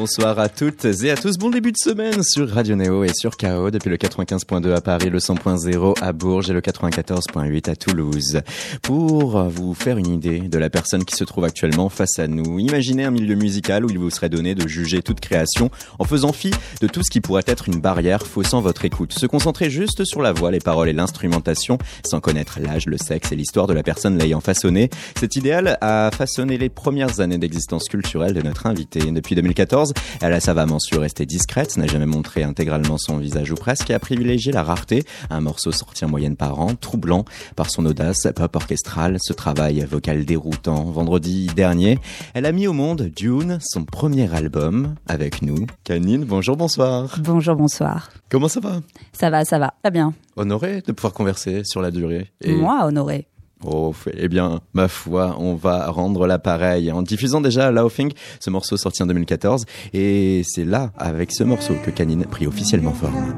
[0.00, 1.36] Bonsoir à toutes et à tous.
[1.36, 5.10] Bon début de semaine sur Radio Néo et sur KO depuis le 95.2 à Paris,
[5.10, 8.40] le 100.0 à Bourges et le 94.8 à Toulouse.
[8.80, 12.58] Pour vous faire une idée de la personne qui se trouve actuellement face à nous,
[12.58, 16.32] imaginez un milieu musical où il vous serait donné de juger toute création en faisant
[16.32, 19.12] fi de tout ce qui pourrait être une barrière faussant votre écoute.
[19.12, 21.76] Se concentrer juste sur la voix, les paroles et l'instrumentation
[22.06, 24.88] sans connaître l'âge, le sexe et l'histoire de la personne l'ayant façonné.
[25.18, 29.00] Cet idéal a façonné les premières années d'existence culturelle de notre invité.
[29.00, 29.89] Depuis 2014,
[30.20, 33.94] elle a savamment su rester discrète, n'a jamais montré intégralement son visage ou presque, et
[33.94, 37.24] a privilégié la rareté, un morceau sorti en moyenne par an, troublant
[37.56, 40.84] par son audace pop orchestral, ce travail vocal déroutant.
[40.84, 41.98] Vendredi dernier,
[42.34, 45.66] elle a mis au monde Dune, son premier album, avec nous.
[45.84, 47.16] Canine, bonjour, bonsoir.
[47.20, 48.10] Bonjour, bonsoir.
[48.28, 48.80] Comment ça va?
[49.12, 50.14] Ça va, ça va, très bien.
[50.36, 52.30] Honoré de pouvoir converser sur la durée.
[52.46, 53.26] Moi, honoré.
[53.64, 58.78] Oh, eh bien, ma foi, on va rendre l'appareil en diffusant déjà Laughing, ce morceau
[58.78, 59.66] sorti en 2014.
[59.92, 63.34] Et c'est là, avec ce morceau, que Canine prit officiellement forme.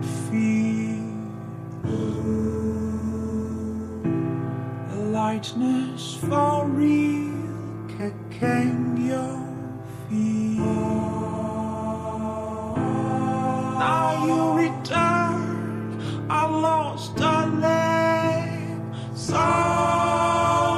[19.22, 20.71] Song.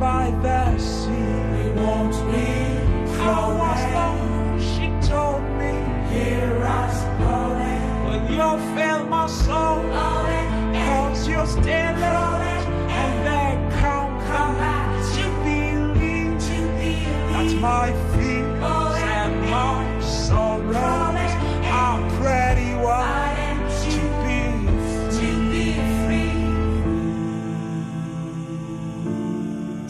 [0.00, 1.10] by the sea.
[1.10, 2.48] We won't be
[3.20, 4.08] how was the
[4.70, 5.72] she told me.
[6.10, 7.84] Hear us calling.
[8.08, 10.48] When you fail, my soul, calling,
[10.86, 11.89] cause you still.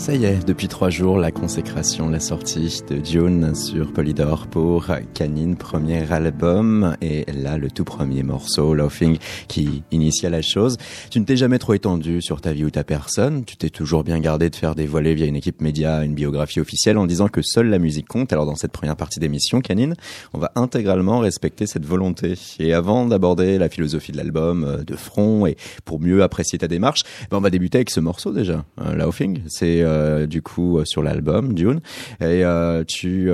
[0.01, 4.87] Ça y est, depuis trois jours, la consécration, la sortie de Dune sur Polydor pour
[5.13, 10.79] Canine, premier album, et là, le tout premier morceau, Laughing, qui initia la chose.
[11.11, 14.03] Tu ne t'es jamais trop étendu sur ta vie ou ta personne, tu t'es toujours
[14.03, 17.43] bien gardé de faire dévoiler via une équipe média une biographie officielle en disant que
[17.43, 18.33] seule la musique compte.
[18.33, 19.97] Alors dans cette première partie d'émission, Canine,
[20.33, 22.39] on va intégralement respecter cette volonté.
[22.59, 26.69] Et avant d'aborder la philosophie de l'album euh, de front et pour mieux apprécier ta
[26.69, 29.43] démarche, ben on va débuter avec ce morceau déjà, euh, Laughing.
[29.47, 29.90] C'est euh,
[30.27, 31.81] du coup euh, sur l'album Dune.
[32.21, 32.43] Et
[32.87, 33.31] tu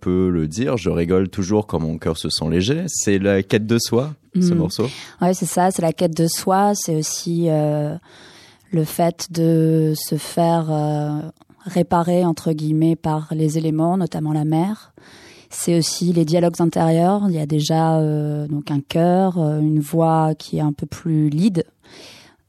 [0.00, 2.84] peux le dire, je rigole toujours quand mon cœur se sent léger.
[2.88, 4.58] C'est la quête de soi, ce Mhm.
[4.58, 4.86] morceau?
[5.20, 7.94] Ouais, c'est ça, c'est la quête de soi, c'est aussi euh,
[8.72, 11.20] le fait de se faire euh,
[11.64, 14.92] réparer, entre guillemets, par les éléments, notamment la mer.
[15.50, 17.22] C'est aussi les dialogues intérieurs.
[17.28, 20.86] Il y a déjà euh, donc un cœur, euh, une voix qui est un peu
[20.86, 21.64] plus lead.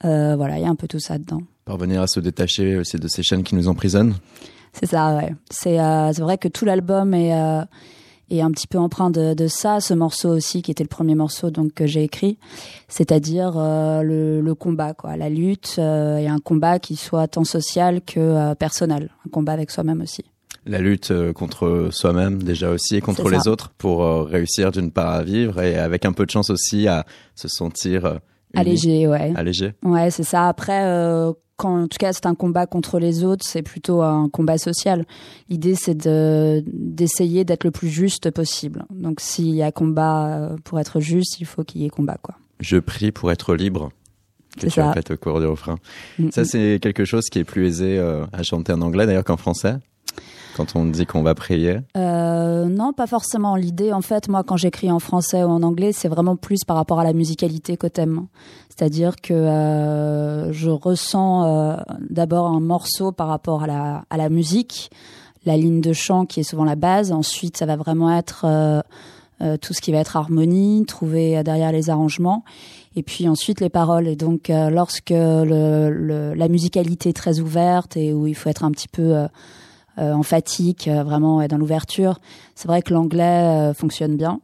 [0.04, 1.42] Euh, voilà, il y a un peu tout ça dedans.
[1.66, 4.16] Parvenir à se détacher aussi de ces chaînes qui nous emprisonnent.
[4.74, 5.34] C'est ça, ouais.
[5.50, 7.34] C'est vrai que tout l'album est
[8.30, 11.16] et un petit peu empreint de, de, ça, ce morceau aussi qui était le premier
[11.16, 12.38] morceau donc que j'ai écrit,
[12.88, 17.44] c'est-à-dire euh, le, le, combat, quoi, la lutte euh, et un combat qui soit tant
[17.44, 20.26] social que euh, personnel, un combat avec soi-même aussi.
[20.66, 25.22] La lutte contre soi-même déjà aussi et contre les autres pour réussir d'une part à
[25.22, 28.20] vivre et avec un peu de chance aussi à se sentir
[28.56, 29.34] allégé, ouais.
[29.36, 29.74] Allégé.
[29.84, 30.48] Ouais, c'est ça.
[30.48, 30.82] Après,
[31.58, 35.06] quand en tout cas c'est un combat contre les autres, c'est plutôt un combat social.
[35.50, 38.86] L'idée c'est de d'essayer d'être le plus juste possible.
[38.90, 42.18] Donc s'il y a combat euh, pour être juste, il faut qu'il y ait combat
[42.22, 42.36] quoi.
[42.60, 43.90] Je prie pour être libre.
[44.58, 45.76] Que tu fait au cours du refrain.
[46.18, 46.46] Mm, ça mm.
[46.46, 49.76] c'est quelque chose qui est plus aisé euh, à chanter en anglais d'ailleurs qu'en français
[50.56, 51.80] quand on dit qu'on va prier?
[51.98, 53.56] Euh, Non, pas forcément.
[53.56, 56.78] L'idée, en fait, moi, quand j'écris en français ou en anglais, c'est vraiment plus par
[56.78, 58.28] rapport à la musicalité qu'au thème.
[58.70, 61.76] C'est-à-dire que euh, je ressens euh,
[62.10, 64.90] d'abord un morceau par rapport à la, musique,
[65.46, 67.12] la ligne de chant qui est souvent la base.
[67.12, 68.46] Ensuite, ça va vraiment être
[69.62, 72.46] tout ce qui va être harmonie, trouver derrière les arrangements.
[72.96, 74.08] Et puis ensuite les paroles.
[74.08, 78.88] Et donc lorsque la musicalité est très ouverte et où il faut être un petit
[78.88, 79.28] peu
[79.98, 82.20] euh, emphatique, euh, vraiment dans l'ouverture.
[82.56, 84.42] C'est vrai que l'anglais euh, fonctionne bien.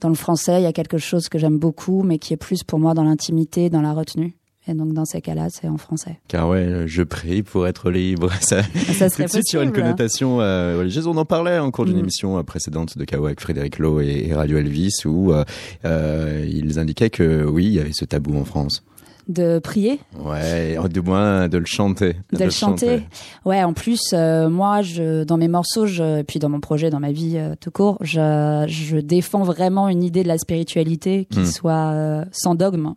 [0.00, 2.62] Dans le français, il y a quelque chose que j'aime beaucoup, mais qui est plus
[2.62, 4.36] pour moi dans l'intimité, dans la retenue.
[4.68, 6.18] Et donc dans ces cas-là, c'est en français.
[6.26, 8.32] Car ouais, je prie pour être libre.
[8.40, 11.06] Ça, ça serait tout sur une connotation euh, religieuse.
[11.06, 12.00] On en parlait en cours d'une mm.
[12.00, 17.44] émission précédente de KO avec Frédéric Lowe et, Radio Elvis, où euh, ils indiquaient que
[17.44, 18.82] oui, il y avait ce tabou en France
[19.28, 20.00] de prier.
[20.18, 22.16] Ouais, du moins de le chanter.
[22.32, 23.02] De, le chanter.
[23.44, 27.00] Ouais, en plus, euh, moi, je, dans mes morceaux, je, puis dans mon projet, dans
[27.00, 31.40] ma vie euh, tout court, je, je défends vraiment une idée de la spiritualité qui
[31.40, 31.46] hmm.
[31.46, 32.94] soit euh, sans dogme,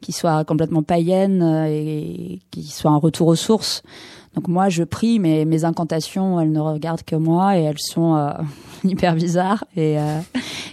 [0.00, 3.82] qui soit complètement païenne et qui soit un retour aux sources.
[4.34, 8.16] Donc moi, je prie, mais mes incantations, elles ne regardent que moi et elles sont
[8.16, 8.30] euh,
[8.84, 10.20] hyper bizarres et, euh,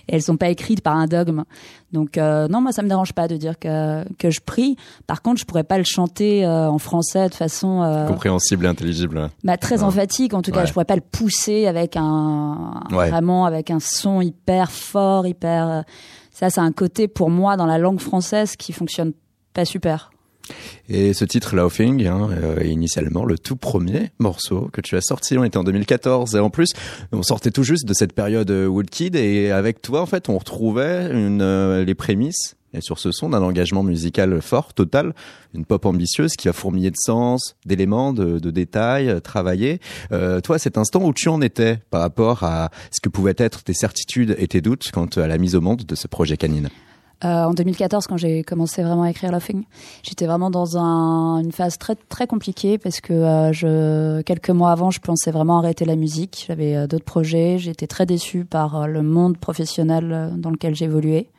[0.09, 1.43] et, elles sont pas écrites par un dogme.
[1.91, 4.75] Donc euh, non, moi ça me dérange pas de dire que que je prie.
[5.07, 9.29] Par contre, je pourrais pas le chanter en français de façon compréhensible et intelligible.
[9.43, 10.65] Bah, très emphatique en tout cas.
[10.65, 15.83] Je pourrais pas le pousser avec un vraiment avec un son hyper fort, hyper.
[16.31, 19.11] Ça, c'est un côté pour moi dans la langue française qui fonctionne
[19.53, 20.09] pas super.
[20.89, 25.01] Et ce titre Laughing hein, euh, est initialement le tout premier morceau que tu as
[25.01, 25.37] sorti.
[25.37, 26.69] On était en 2014 et en plus
[27.11, 30.37] on sortait tout juste de cette période euh, Woodkid et avec toi en fait on
[30.37, 35.13] retrouvait une, euh, les prémices et sur ce son d'un engagement musical fort, total,
[35.53, 39.79] une pop ambitieuse qui va fourmiller de sens, d'éléments, de, de, détails, travailler.
[40.11, 43.63] Euh, toi, cet instant où tu en étais par rapport à ce que pouvaient être
[43.63, 46.69] tes certitudes et tes doutes quant à la mise au monde de ce projet Canine?
[47.25, 49.65] Euh, en 2014, quand j'ai commencé vraiment à écrire Laughing,
[50.03, 54.71] j'étais vraiment dans un, une phase très très compliquée parce que euh, je, quelques mois
[54.71, 56.45] avant, je pensais vraiment arrêter la musique.
[56.47, 57.57] J'avais euh, d'autres projets.
[57.59, 61.29] J'étais très déçue par le monde professionnel dans lequel j'évoluais.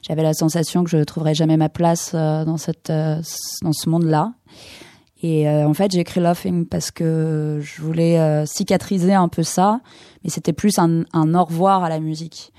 [0.00, 4.32] J'avais la sensation que je ne trouverais jamais ma place dans cette dans ce monde-là.
[5.22, 9.80] Et en fait, j'ai écrit Laughing parce que je voulais cicatriser un peu ça,
[10.22, 12.52] mais c'était plus un, un au revoir à la musique.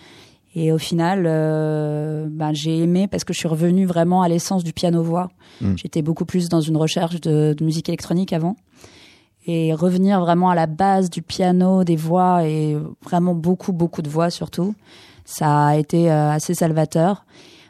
[0.55, 4.63] Et au final, euh, ben, j'ai aimé parce que je suis revenue vraiment à l'essence
[4.63, 5.29] du piano-voix.
[5.61, 5.75] Hmm.
[5.75, 8.55] J'étais beaucoup plus dans une recherche de, de, musique électronique avant.
[9.45, 14.09] Et revenir vraiment à la base du piano, des voix, et vraiment beaucoup, beaucoup de
[14.09, 14.75] voix surtout,
[15.23, 17.25] ça a été euh, assez salvateur.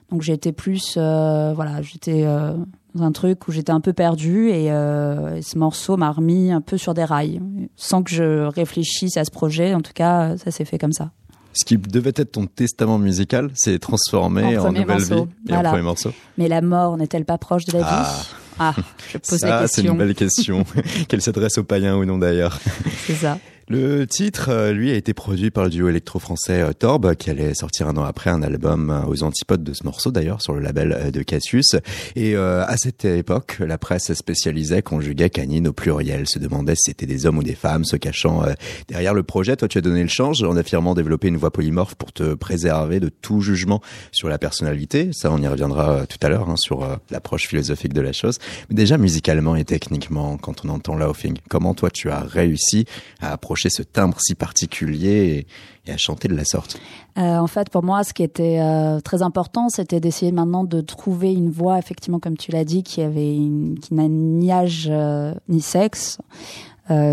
[0.10, 4.65] Donc j'étais plus, euh, voilà, j'étais dans un truc où j'étais un peu perdue et,
[4.65, 7.39] et ce morceau m'a remis un peu sur des rails,
[7.75, 9.75] sans que je réfléchisse à ce projet.
[9.75, 11.12] En tout cas, ça s'est fait comme ça
[11.53, 15.82] ce qui devait être ton testament musical s'est transformé en, nouvelle vie et en premier
[15.82, 16.12] morceau.
[16.38, 18.03] Mais la mort n'est-elle pas proche de la ah.
[18.03, 18.75] vie Ah,
[19.12, 20.65] je pose ça, c'est une belle question.
[21.08, 22.60] Qu'elle s'adresse aux païens ou non d'ailleurs.
[23.06, 23.39] C'est ça.
[23.72, 27.54] Le titre, euh, lui, a été produit par le duo électro-français euh, Torb, qui allait
[27.54, 30.60] sortir un an après un album euh, aux antipodes de ce morceau, d'ailleurs, sur le
[30.60, 31.76] label de Cassius.
[32.16, 37.06] Et à cette époque, la presse spécialisée conjuguait canine au pluriel, se demandait si c'était
[37.06, 38.44] des hommes ou des femmes se cachant
[38.88, 39.56] derrière le projet.
[39.56, 43.00] Toi, tu as donné le change en affirmant développer une voix polymorphe pour te préserver
[43.00, 45.12] de tout jugement sur la personnalité.
[45.14, 48.40] Ça, on y reviendra tout à l'heure, hein, sur l'approche philosophique de la chose.
[48.70, 52.86] Mais déjà, musicalement et techniquement, quand on entend Laughing, comment toi, tu as réussi
[53.22, 55.46] à approcher ce timbre si particulier
[55.86, 56.80] et, à chanter de la sorte
[57.18, 60.82] euh, En fait, pour moi, ce qui était euh, très important, c'était d'essayer maintenant de
[60.82, 63.36] trouver une voix, effectivement, comme tu l'as dit, qui avait
[63.82, 66.20] qui n'a ni âge euh, ni sexe,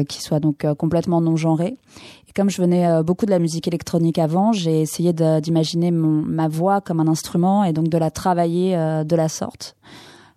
[0.09, 1.77] qui soit donc complètement non genrée.
[2.29, 6.81] Et comme je venais beaucoup de la musique électronique avant, j'ai essayé d'imaginer ma voix
[6.81, 9.77] comme un instrument et donc de la travailler de la sorte.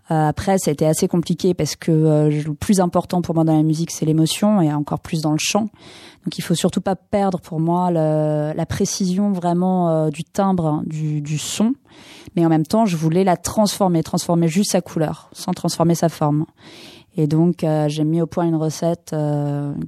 [0.10, 1.92] Après, ça a été assez compliqué parce que
[2.30, 5.38] le plus important pour moi dans la musique, c'est l'émotion et encore plus dans le
[5.40, 5.70] chant.
[6.26, 11.22] Donc il faut surtout pas perdre pour moi le, la précision vraiment du timbre du,
[11.22, 11.74] du, son,
[12.36, 16.10] mais en même temps, je voulais la transformer, transformer juste sa couleur, sans transformer sa
[16.10, 16.46] forme.
[17.16, 19.16] Et donc, j'ai mis au point une recette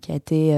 [0.02, 0.54] qui a été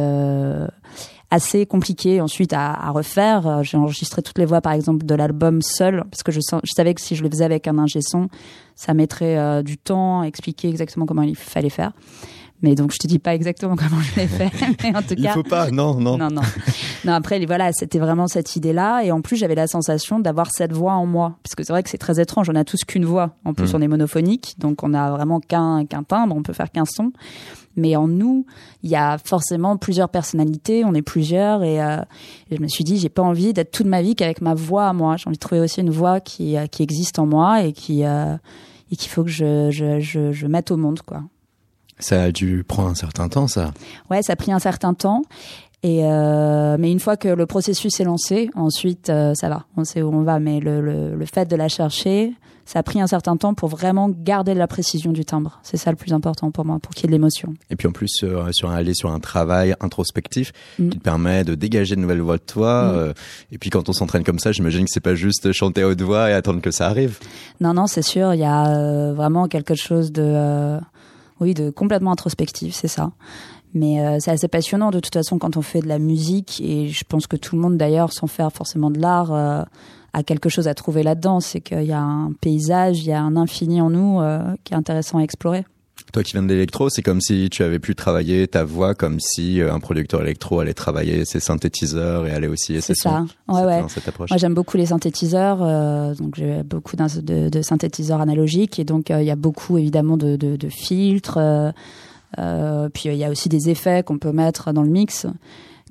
[1.33, 3.47] assez compliqué ensuite à, à refaire.
[3.47, 6.71] Euh, j'ai enregistré toutes les voix, par exemple, de l'album seul, parce que je, je,
[6.75, 8.27] savais que si je le faisais avec un ingé son,
[8.75, 11.91] ça mettrait euh, du temps à expliquer exactement comment il fallait faire.
[12.61, 14.51] Mais donc, je te dis pas exactement comment je l'ai fait.
[14.83, 15.33] mais en tout il cas.
[15.33, 16.19] faut pas, non, non.
[16.19, 16.43] Non, non.
[17.03, 19.03] non après, voilà, c'était vraiment cette idée-là.
[19.03, 21.37] Et en plus, j'avais la sensation d'avoir cette voix en moi.
[21.41, 22.47] Parce que c'est vrai que c'est très étrange.
[22.51, 23.31] On a tous qu'une voix.
[23.43, 23.75] En plus, mm.
[23.75, 24.53] on est monophonique.
[24.59, 26.35] Donc, on a vraiment qu'un, qu'un timbre.
[26.35, 27.11] On peut faire qu'un son
[27.75, 28.45] mais en nous,
[28.83, 31.97] il y a forcément plusieurs personnalités, on est plusieurs, et, euh,
[32.51, 34.93] je me suis dit, j'ai pas envie d'être toute ma vie qu'avec ma voix à
[34.93, 35.17] moi.
[35.17, 38.05] J'ai envie de trouver aussi une voix qui, euh, qui existe en moi et qui
[38.05, 38.35] euh,
[38.91, 41.23] et qu'il faut que je, je, je, je mette au monde, quoi.
[41.99, 43.71] Ça a dû prendre un certain temps, ça.
[44.11, 45.23] Ouais, ça a pris un certain temps.
[45.83, 49.83] Et euh, mais une fois que le processus est lancé, ensuite euh, ça va, on
[49.83, 50.39] sait où on va.
[50.39, 52.33] Mais le, le, le, fait de la chercher,
[52.65, 55.59] ça a pris un certain temps pour vraiment garder la précision du timbre.
[55.63, 57.53] C'est ça le plus important pour moi, pour qu'il y ait de l'émotion.
[57.69, 60.89] Et puis en plus, euh, sur un, aller sur un travail introspectif mm.
[60.89, 62.83] qui te permet de dégager de nouvelles voix de toi.
[62.83, 62.95] Mm.
[62.95, 63.13] Euh,
[63.51, 66.01] et puis quand on s'entraîne comme ça, j'imagine que c'est pas juste chanter à haute
[66.01, 67.19] voix et attendre que ça arrive.
[67.59, 68.33] Non, non, c'est sûr.
[68.33, 70.79] Il y a euh, vraiment quelque chose de,
[71.39, 73.11] oui, de complètement introspectif, c'est ça.
[73.73, 76.89] Mais euh, c'est assez passionnant de toute façon quand on fait de la musique et
[76.89, 79.63] je pense que tout le monde d'ailleurs sans faire forcément de l'art euh,
[80.13, 81.39] a quelque chose à trouver là-dedans.
[81.39, 84.73] C'est qu'il y a un paysage, il y a un infini en nous euh, qui
[84.73, 85.65] est intéressant à explorer.
[86.11, 89.19] Toi qui viens de l'électro, c'est comme si tu avais pu travailler ta voix comme
[89.19, 93.25] si un producteur électro allait travailler ses synthétiseurs et allait aussi C'est ça.
[93.47, 93.81] Ouais, ouais.
[93.81, 95.59] Moi, j'aime beaucoup les synthétiseurs.
[95.61, 100.17] Euh, donc, j'ai beaucoup de, de, synthétiseurs analogiques et donc il y a beaucoup évidemment
[100.17, 101.39] de, de, de filtres.
[102.39, 105.27] Euh, puis il y a aussi des effets qu'on peut mettre dans le mix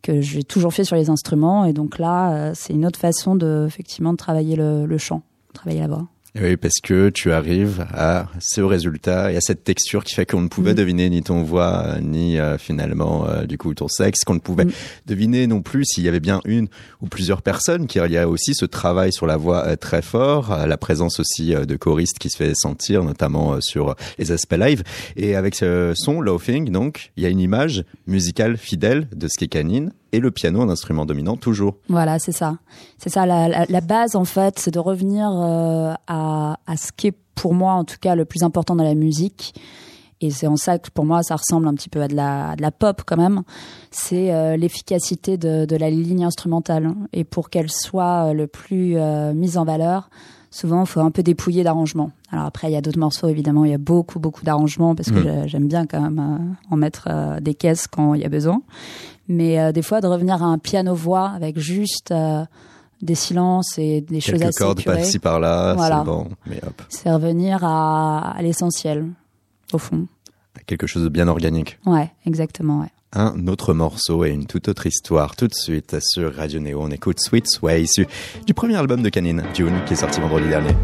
[0.02, 3.37] que j'ai toujours fait sur les instruments et donc là euh, c'est une autre façon
[3.37, 5.23] de effectivement de travailler le, le chant,
[5.54, 6.09] travailler la voix.
[6.41, 10.41] Oui, parce que tu arrives à ce résultat et à cette texture qui fait qu'on
[10.41, 10.77] ne pouvait mm.
[10.77, 14.65] deviner ni ton voix, ni euh, finalement euh, du coup ton sexe, qu'on ne pouvait
[14.65, 14.73] mm.
[15.05, 16.69] deviner non plus s'il y avait bien une
[17.03, 20.01] ou plusieurs personnes, car il y a aussi ce travail sur la voix euh, très
[20.01, 24.83] fort, la présence aussi de choristes qui se fait sentir, notamment sur les aspects live.
[25.17, 29.39] Et avec ce son, Loafing, donc, il y a une image musicale fidèle de ce
[29.39, 31.76] qu'est Canine et le piano un instrument dominant toujours.
[31.88, 32.59] Voilà, c'est ça.
[32.99, 37.16] C'est ça la, base en fait, c'est de revenir euh, à, à ce qui est
[37.35, 39.54] pour moi en tout cas le plus important dans la musique.
[40.21, 42.54] Et c'est en ça que pour moi ça ressemble un petit peu à de la,
[42.54, 43.42] de la pop quand même.
[43.90, 46.95] C'est euh, l'efficacité de, de, la ligne instrumentale.
[47.12, 48.97] Et pour qu'elle soit euh, le plus
[49.35, 50.11] mise en valeur,
[50.52, 52.12] souvent il faut un peu dépouiller d'arrangements.
[52.30, 55.11] Alors après il y a d'autres morceaux évidemment, il y a beaucoup beaucoup d'arrangements parce
[55.11, 55.49] que mm.
[55.49, 57.09] j'aime bien quand même en mettre
[57.40, 58.62] des caisses quand il y a besoin.
[59.28, 62.44] Mais euh, des fois, de revenir à un piano-voix avec juste euh,
[63.00, 66.28] des silences et des Quelques choses assez cordes par-ci par-là, c'est bon.
[66.47, 66.82] Mais hop.
[66.88, 69.09] C'est revenir à, à l'essentiel,
[69.73, 70.06] au fond.
[70.66, 71.78] Quelque chose de bien organique.
[71.87, 72.92] Ouais, exactement, ouais.
[73.14, 76.81] Un autre morceau et une toute autre histoire tout de suite sur Radio Neo.
[76.81, 78.07] On écoute Sweet Sway issu
[78.47, 80.75] du premier album de Canine, June, qui est sorti vendredi dernier.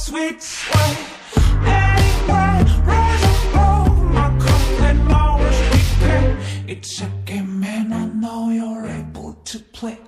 [0.00, 0.42] sweet
[0.72, 0.96] way.
[1.66, 9.34] Anyway, rise above my content, my wish It's a game, and I know you're able
[9.50, 9.98] to play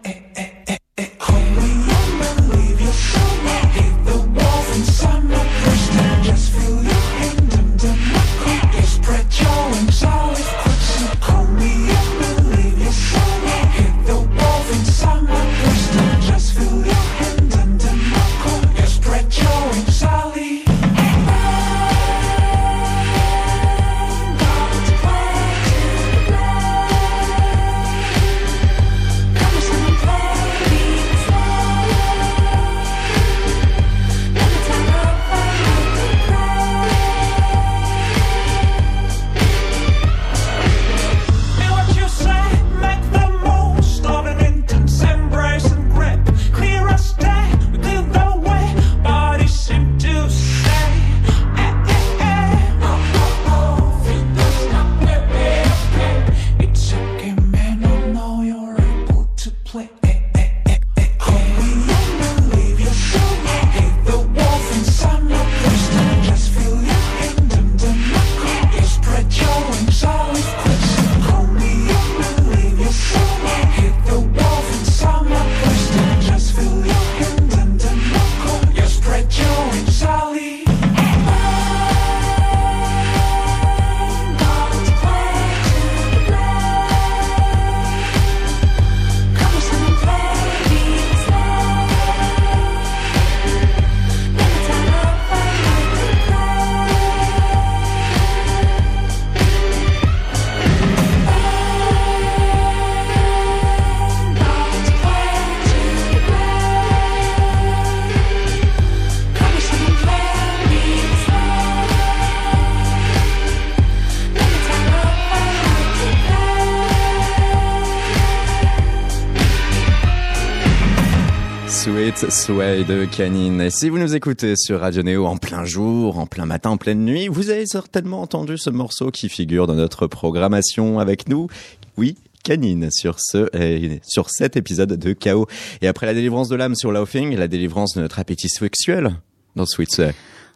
[122.30, 123.60] Sway de Canine.
[123.60, 126.76] Et si vous nous écoutez sur Radio Néo en plein jour, en plein matin, en
[126.76, 131.48] pleine nuit, vous avez certainement entendu ce morceau qui figure dans notre programmation avec nous.
[131.96, 135.46] Oui, canine sur ce euh, sur cet épisode de Chaos.
[135.80, 139.16] Et après la délivrance de l'âme sur Laughing, la délivrance de notre appétit sexuel
[139.56, 140.02] dans Sweet.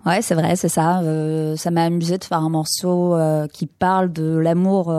[0.04, 1.00] Ouais, c'est vrai, c'est ça.
[1.00, 4.94] Euh, ça m'a amusé de faire un morceau euh, qui parle de l'amour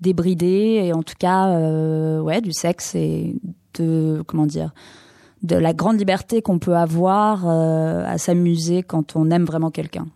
[0.00, 1.50] débridé et en tout cas,
[2.20, 3.34] ouais, du sexe et
[3.74, 4.72] de comment dire,
[5.42, 10.06] de la grande liberté qu'on peut avoir euh, à s'amuser quand on aime vraiment quelqu'un.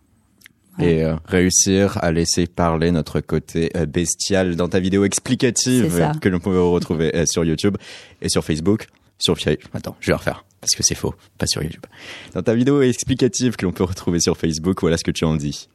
[0.77, 0.85] Ouais.
[0.85, 6.29] Et euh, réussir à laisser parler notre côté euh, bestial dans ta vidéo explicative que
[6.29, 7.77] l'on peut retrouver euh, sur YouTube
[8.21, 8.87] et sur Facebook.
[9.17, 9.37] Sur
[9.73, 11.85] attends, je vais refaire parce que c'est faux, pas sur YouTube.
[12.33, 15.35] Dans ta vidéo explicative que l'on peut retrouver sur Facebook, voilà ce que tu en
[15.35, 15.69] dis.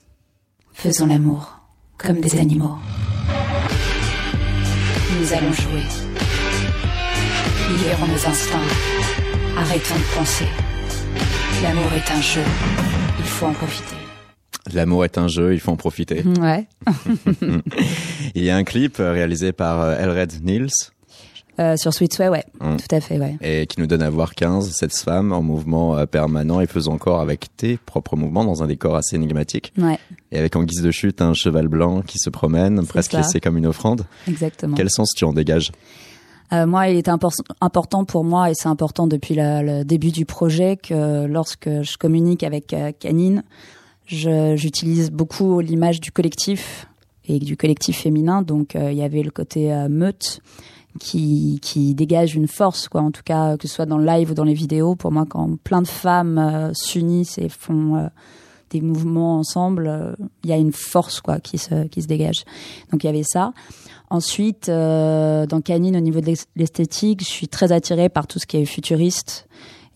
[0.73, 1.61] Faisons l'amour
[1.97, 2.77] comme des animaux.
[5.19, 5.83] Nous allons jouer.
[7.71, 9.20] Libérons nos instincts.
[9.61, 10.45] Arrêtons de penser.
[11.63, 12.41] L'amour est un jeu.
[13.19, 13.97] Il faut en profiter.
[14.73, 16.23] L'amour est un jeu, il faut en profiter.
[16.41, 16.67] Ouais.
[18.35, 20.71] Il y a un clip euh, réalisé par euh, Elred Niels
[21.59, 22.45] Euh, sur Sweet Sway, ouais.
[22.61, 22.77] Mm.
[22.77, 23.37] Tout à fait, ouais.
[23.43, 26.93] et qui nous donne à voir 15, cette femme en mouvement euh, permanent et faisant
[26.95, 29.73] encore avec tes propres mouvements dans un décor assez énigmatique.
[29.77, 29.99] Ouais,
[30.33, 33.19] Et avec en guise de chute un cheval blanc qui se promène, presque ça.
[33.19, 34.07] laissé comme une offrande.
[34.29, 34.75] exactement.
[34.77, 35.71] Quel sens tu en dégages?
[36.53, 40.77] Euh, moi, il impor- important pour moi, et c'est important depuis le début du projet,
[40.77, 43.45] que lorsque je communique avec euh, Canine,
[44.07, 46.89] j'utilise beaucoup l'image du collectif
[47.27, 48.43] et du collectif féminin.
[48.43, 50.41] Donc, euh, il y avait le côté meute
[50.99, 51.61] qui,
[51.95, 53.01] dégage une force, quoi.
[53.03, 54.97] En tout cas, que ce soit dans le live ou dans les vidéos.
[54.97, 58.11] Pour moi, quand plein de femmes s'unissent et font
[58.71, 62.45] des mouvements ensemble, il y a une force, quoi, qui se dégage.
[62.91, 63.53] Donc, il y avait ça.
[64.11, 68.39] Ensuite, euh, dans Canine, au niveau de l'es- l'esthétique, je suis très attirée par tout
[68.41, 69.47] ce qui est futuriste.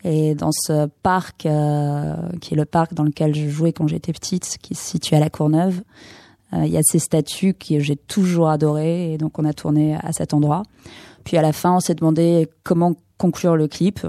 [0.04, 4.12] Et dans ce parc, euh, qui est le parc dans lequel je jouais quand j'étais
[4.12, 5.82] petite, qui se situe à la Courneuve,
[6.52, 9.14] euh, il y a ces statues que j'ai toujours adorées.
[9.14, 10.62] Et donc, on a tourné à cet endroit.
[11.24, 14.06] Puis à la fin, on s'est demandé comment conclure le clip.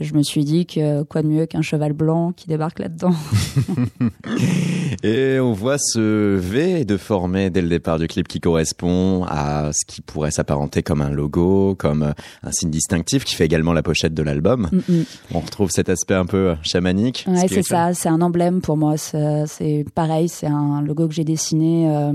[0.00, 3.12] Je me suis dit que quoi de mieux qu'un cheval blanc qui débarque là-dedans.
[5.02, 9.70] Et on voit ce V de former dès le départ du clip qui correspond à
[9.72, 13.72] ce qui pourrait s'apparenter comme un logo, comme euh, un signe distinctif qui fait également
[13.72, 14.68] la pochette de l'album.
[14.72, 15.04] Mm, mm.
[15.34, 17.24] On retrouve cet aspect un peu chamanique.
[17.28, 18.96] Ouais, c'est ça, c'est un emblème pour moi.
[18.96, 22.12] C'est c'est pareil, c'est un logo que j'ai dessiné euh,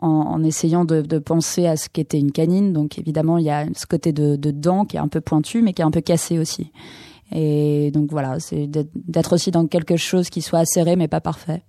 [0.00, 2.72] en, en essayant de, de penser à ce qu'était une canine.
[2.72, 5.62] Donc évidemment, il y a ce côté de, de dent qui est un peu pointu,
[5.62, 6.72] mais qui est un peu cassé aussi.
[7.32, 11.20] Et donc voilà, c'est d'être d'être aussi dans quelque chose qui soit acéré, mais pas
[11.20, 11.62] parfait.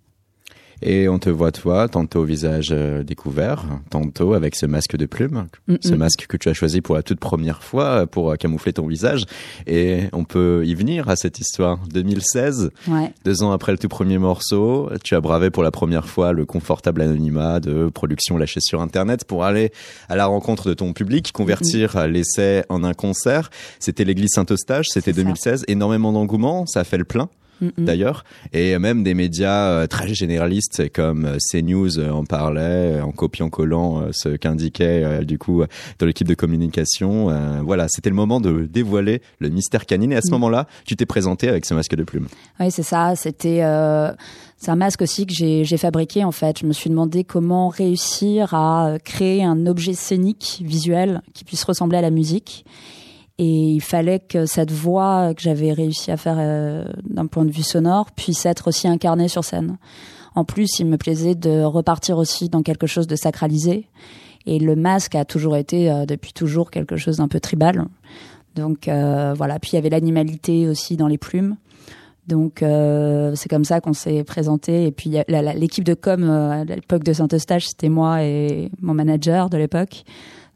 [0.81, 5.05] Et on te voit toi, tantôt au visage euh, découvert, tantôt avec ce masque de
[5.05, 8.31] plume, Mm, ce masque que tu as choisi pour la toute première fois euh, pour
[8.31, 9.25] euh, camoufler ton visage.
[9.67, 11.79] Et on peut y venir à cette histoire.
[11.93, 16.07] 2016, Ouais, deux ans après le tout premier morceau, tu as bravé pour la première
[16.07, 19.71] fois le confortable anonymat de production lâchée sur Internet pour aller
[20.09, 23.49] à la rencontre de ton public, convertir l'essai en un concert.
[23.79, 25.23] C'était l'église Saint-Eustache, c'était C'est ça.
[25.23, 25.65] 2016.
[25.67, 27.29] Énormément d'engouement, ça a fait le plein
[27.61, 32.99] Mm, d'ailleurs, et même des médias euh, très généralistes comme euh, CNews euh, en parlait
[33.01, 35.63] en copiant-collant ce qu'indiquait du coup
[35.99, 37.27] dans l'équipe de communication.
[37.63, 40.11] Voilà, c'était le moment de dévoiler le mystère canine.
[40.11, 40.31] Et à ce Mm.
[40.33, 42.27] moment-là, tu t'es présenté avec ce masque de plume.
[42.59, 43.15] Oui, c'est ça.
[43.15, 44.11] C'était euh,
[44.57, 46.59] c'est un masque aussi que j'ai j'ai fabriqué en fait.
[46.59, 51.97] Je me suis demandé comment réussir à créer un objet scénique visuel qui puisse ressembler
[51.97, 52.65] à la musique.
[53.43, 57.49] Et il fallait que cette voix que j'avais réussi à faire euh, d'un point de
[57.49, 59.79] vue sonore puisse être aussi incarnée sur scène.
[60.35, 63.87] En plus, il me plaisait de repartir aussi dans quelque chose de sacralisé.
[64.45, 67.87] Et le masque a toujours été, euh, depuis toujours, quelque chose d'un peu tribal.
[68.53, 69.57] Donc euh, voilà.
[69.57, 71.55] Puis il y avait l'animalité aussi dans les plumes.
[72.27, 74.85] Donc c'est comme ça qu'on s'est présenté.
[74.85, 75.15] Et puis
[75.55, 80.03] l'équipe de com à l'époque de Saint-Eustache, c'était moi et mon manager de l'époque.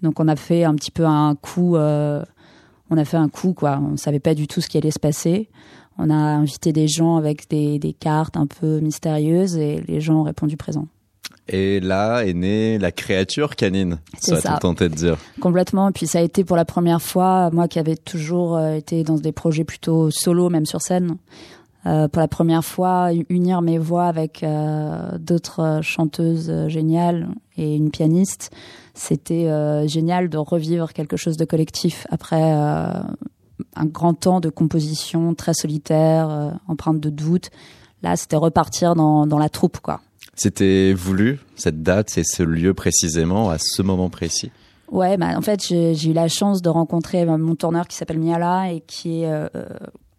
[0.03, 1.75] Donc on a fait un petit peu un coup.
[2.89, 3.79] On a fait un coup quoi.
[3.81, 5.49] On savait pas du tout ce qui allait se passer.
[5.97, 10.15] On a invité des gens avec des, des cartes un peu mystérieuses et les gens
[10.15, 10.87] ont répondu présent.
[11.47, 13.99] Et là est née la créature canine.
[14.19, 14.57] C'est Ça ça.
[14.59, 15.17] tenté de dire.
[15.39, 15.89] Complètement.
[15.89, 19.03] Et puis ça a été pour la première fois, moi qui avais toujours euh, été
[19.03, 21.17] dans des projets plutôt solo, même sur scène,
[21.85, 27.75] pour la première fois, unir mes voix avec euh, d'autres euh, chanteuses euh, géniales et
[27.75, 28.49] une pianiste,
[28.95, 32.89] c'était euh, génial de revivre quelque chose de collectif après euh,
[33.75, 37.51] un grand temps de composition très solitaire, euh, empreinte de doute.
[38.01, 40.01] Là, c'était repartir dans, dans la troupe, quoi.
[40.33, 44.51] C'était voulu, cette date et ce lieu précisément, à ce moment précis?
[44.91, 48.71] Ouais, bah, en fait, j'ai eu la chance de rencontrer mon tourneur qui s'appelle Miala
[48.71, 49.47] et qui est euh,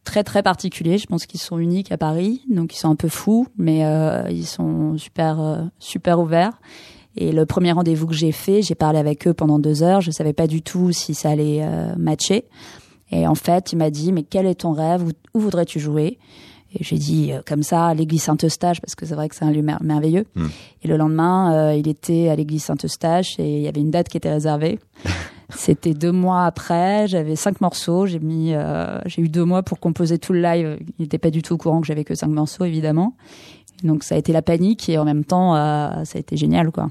[0.07, 0.97] très très particulier.
[0.97, 4.23] Je pense qu'ils sont uniques à Paris, donc ils sont un peu fous, mais euh,
[4.31, 6.59] ils sont super euh, super ouverts.
[7.17, 10.01] Et le premier rendez-vous que j'ai fait, j'ai parlé avec eux pendant deux heures.
[10.01, 11.67] Je savais pas du tout si ça allait
[11.97, 12.45] matcher.
[13.11, 15.03] Et en fait, il m'a dit mais quel est ton rêve?
[15.33, 16.19] Où, voudrais-tu jouer?
[16.75, 19.63] Et j'ai dit comme ça l'église Saint-Eustache parce que c'est vrai que c'est un lieu
[19.63, 20.27] merveilleux.
[20.35, 20.49] Hmm.
[20.83, 24.19] Et le lendemain, il était à l'église Saint-Eustache et il y avait une date qui
[24.19, 24.79] était réservée.
[25.51, 29.79] C'était deux mois après, j'avais cinq morceaux, j'ai mis, euh, j'ai eu deux mois pour
[29.79, 30.79] composer tout le live.
[30.99, 33.15] Il n'était pas du tout au courant que j'avais que cinq morceaux, évidemment.
[33.85, 36.73] Donc ça a été la panique et en même temps, euh, ça a été génial,
[36.73, 36.91] quoi.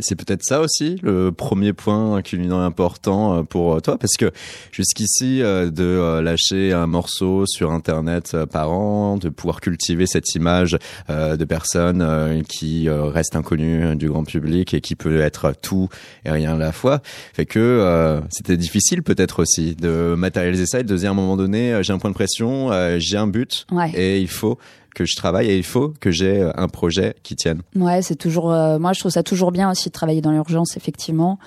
[0.00, 4.32] C'est peut-être ça aussi le premier point culminant important euh, pour toi, parce que
[4.72, 10.34] jusqu'ici, euh, de euh, lâcher un morceau sur Internet par an, de pouvoir cultiver cette
[10.34, 10.76] image
[11.08, 15.88] de personnes qui restent inconnues du grand public et qui peut être tout
[16.24, 20.82] et rien à la fois, fait que c'était difficile peut-être aussi de matérialiser ça et
[20.82, 24.20] de dire à un moment donné, j'ai un point de pression, j'ai un but et
[24.20, 24.58] il faut
[24.94, 27.62] que je travaille et il faut que j'ai euh, un projet qui tienne.
[27.76, 28.52] Ouais, c'est toujours.
[28.52, 31.38] Euh, moi, je trouve ça toujours bien aussi de travailler dans l'urgence, effectivement.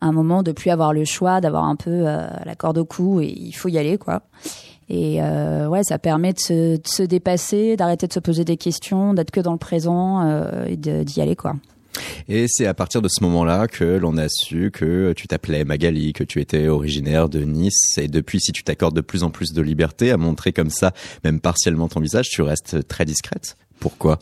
[0.00, 2.84] À un moment, de plus avoir le choix, d'avoir un peu euh, la corde au
[2.84, 4.22] cou et il faut y aller, quoi.
[4.88, 9.14] Et ouais, ça permet de se, de se dépasser, d'arrêter de se poser des questions,
[9.14, 10.24] d'être que dans le présent
[10.64, 11.56] et d'y aller, quoi.
[12.28, 16.12] Et c'est à partir de ce moment-là que l'on a su que tu t'appelais Magali,
[16.12, 17.98] que tu étais originaire de Nice.
[17.98, 20.92] Et depuis, si tu t'accordes de plus en plus de liberté à montrer comme ça,
[21.24, 23.56] même partiellement ton visage, tu restes très discrète.
[23.80, 24.18] Pourquoi?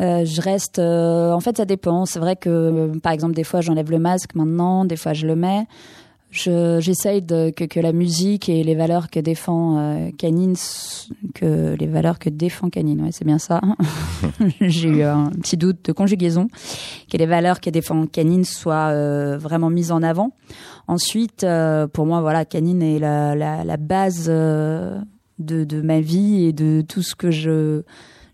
[0.00, 0.78] Euh, je reste.
[0.78, 2.06] Euh, en fait, ça dépend.
[2.06, 5.36] C'est vrai que, par exemple, des fois, j'enlève le masque maintenant, des fois, je le
[5.36, 5.66] mets
[6.32, 10.54] j'essaye que, que la musique et les valeurs que défend euh, Canine,
[11.34, 13.60] que les valeurs que défend Canine, ouais, c'est bien ça.
[14.60, 16.48] J'ai eu un petit doute de conjugaison,
[17.10, 20.32] que les valeurs que défend Canine soient euh, vraiment mises en avant.
[20.88, 25.04] Ensuite, euh, pour moi, voilà, Canine est la, la, la base de,
[25.38, 27.82] de ma vie et de tout ce que je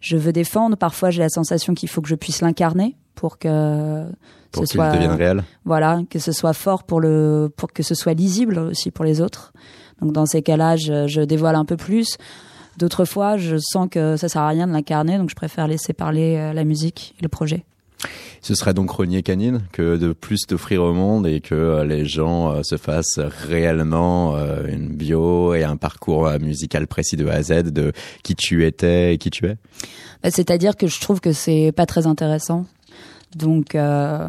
[0.00, 0.76] je veux défendre.
[0.76, 4.06] Parfois, j'ai la sensation qu'il faut que je puisse l'incarner pour que
[4.52, 5.44] pour ce soit devienne réel.
[5.64, 9.20] Voilà, que ce soit fort pour le pour que ce soit lisible aussi pour les
[9.20, 9.52] autres.
[10.00, 12.16] Donc dans ces cas-là, je, je dévoile un peu plus.
[12.76, 15.92] D'autres fois, je sens que ça sert à rien de l'incarner, donc je préfère laisser
[15.92, 17.64] parler euh, la musique et le projet.
[18.40, 22.04] Ce serait donc renier canine que de plus t'offrir au monde et que euh, les
[22.04, 24.36] gens euh, se fassent réellement
[24.68, 29.14] une bio et un parcours musical précis de A à Z de qui tu étais
[29.14, 29.56] et qui tu es?
[30.22, 32.66] Bah, c'est-à-dire que je trouve que c'est pas très intéressant.
[33.36, 34.28] Donc euh,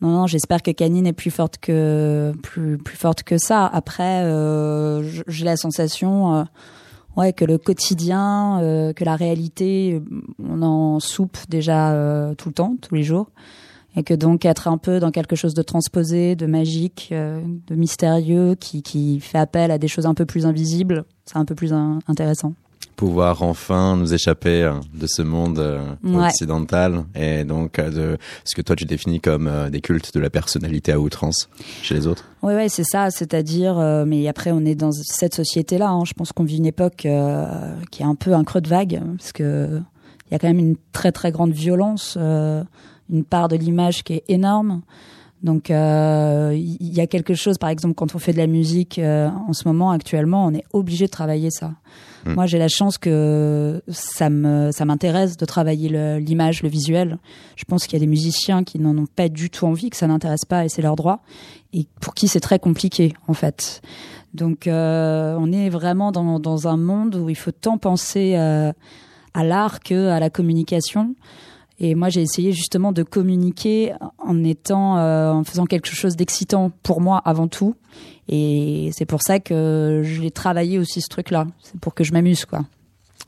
[0.00, 3.66] non, non, j'espère que Canine est plus forte que plus plus forte que ça.
[3.66, 6.44] Après, euh, j'ai la sensation, euh,
[7.16, 10.00] ouais, que le quotidien, euh, que la réalité,
[10.42, 13.30] on en soupe déjà euh, tout le temps, tous les jours,
[13.94, 18.54] et que donc être un peu dans quelque chose de transposé, de magique, de mystérieux,
[18.54, 21.74] qui qui fait appel à des choses un peu plus invisibles, c'est un peu plus
[22.06, 22.54] intéressant
[23.00, 28.54] pouvoir enfin nous échapper euh, de ce monde euh, occidental et donc euh, de ce
[28.54, 31.48] que toi tu définis comme des cultes de la personnalité à outrance
[31.80, 32.26] chez les autres.
[32.42, 33.10] Oui, ouais, c'est ça.
[33.10, 35.88] C'est-à-dire, mais après, on est dans cette société-là.
[35.88, 36.04] Hein.
[36.04, 37.06] Je pense qu'on vit une époque
[37.90, 39.80] qui est un peu un creux de vague parce que
[40.26, 44.14] il y a quand même une très très grande violence, une part de l'image qui
[44.14, 44.82] est énorme.
[45.42, 49.52] Donc il y a quelque chose, par exemple, quand on fait de la musique en
[49.54, 51.72] ce moment, actuellement, on est obligé de travailler ça.
[52.24, 52.34] Mm.
[52.34, 55.88] Moi, j'ai la chance que ça me ça m'intéresse de travailler
[56.20, 57.18] l'image, le, visuel.
[57.56, 59.96] Je pense qu'il y a des musiciens qui n'en ont pas du tout envie, que
[59.96, 61.22] ça n'intéresse pas et c'est leur droit,
[61.72, 63.82] et pour qui c'est très compliqué en fait.
[64.34, 68.72] Donc, euh, on est vraiment dans, dans un monde où il faut tant penser euh,
[69.34, 71.14] à l'art que à la communication.
[71.80, 76.70] Et moi, j'ai essayé justement de communiquer en étant, euh, en faisant quelque chose d'excitant
[76.82, 77.74] pour moi avant tout.
[78.32, 81.46] Et c'est pour ça que j'ai travaillé aussi ce truc-là.
[81.62, 82.64] C'est pour que je m'amuse, quoi.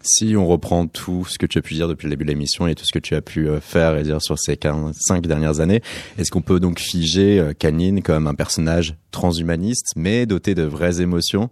[0.00, 2.66] Si on reprend tout ce que tu as pu dire depuis le début de l'émission
[2.66, 4.58] et tout ce que tu as pu euh, faire et dire sur ces
[4.94, 5.80] cinq dernières années,
[6.18, 11.00] est-ce qu'on peut donc figer euh, Canine comme un personnage transhumaniste, mais doté de vraies
[11.00, 11.50] émotions?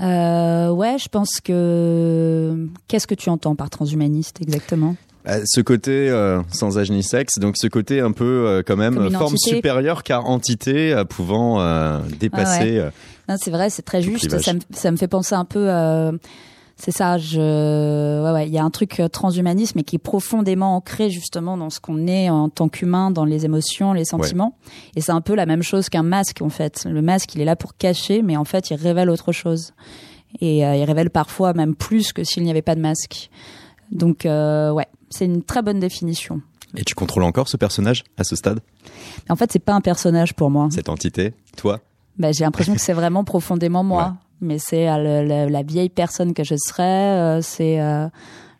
[0.00, 2.68] Euh, Ouais, je pense que.
[2.86, 4.96] Qu'est-ce que tu entends par transhumaniste exactement?
[5.44, 9.10] Ce côté euh, sans âge ni sexe, donc ce côté un peu euh, quand même
[9.12, 11.58] forme supérieure car entité pouvant
[12.18, 12.82] dépasser.
[13.36, 14.38] c'est vrai, c'est très juste.
[14.40, 15.68] Ça me, ça me, fait penser un peu.
[16.76, 20.76] c'est ça, je, ouais, ouais, il y a un truc transhumanisme et qui est profondément
[20.76, 24.54] ancré justement dans ce qu'on est en tant qu'humain, dans les émotions, les sentiments.
[24.96, 26.86] Et c'est un peu la même chose qu'un masque en fait.
[26.88, 29.72] Le masque, il est là pour cacher, mais en fait, il révèle autre chose.
[30.40, 33.30] Et il révèle parfois même plus que s'il n'y avait pas de masque.
[33.90, 36.40] Donc, ouais, c'est une très bonne définition.
[36.76, 38.60] Et tu contrôles encore ce personnage à ce stade?
[39.28, 40.68] En fait, c'est pas un personnage pour moi.
[40.70, 41.80] Cette entité, toi?
[42.18, 44.16] Bah, J'ai l'impression que c'est vraiment profondément moi.
[44.40, 48.06] Mais c'est euh, la vieille personne que je serais, euh, c'est euh,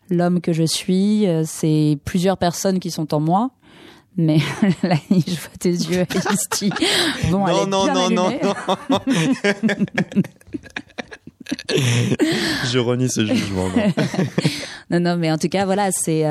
[0.09, 3.51] l'homme que je suis, c'est plusieurs personnes qui sont en moi.
[4.17, 4.39] Mais
[4.83, 6.69] là, je vois tes yeux, Isti.
[7.31, 8.31] Bon, non, non, non, non,
[8.89, 8.99] non,
[12.69, 13.69] je renie ce jugement.
[14.89, 16.25] Non, non, mais en tout cas, voilà, c'est.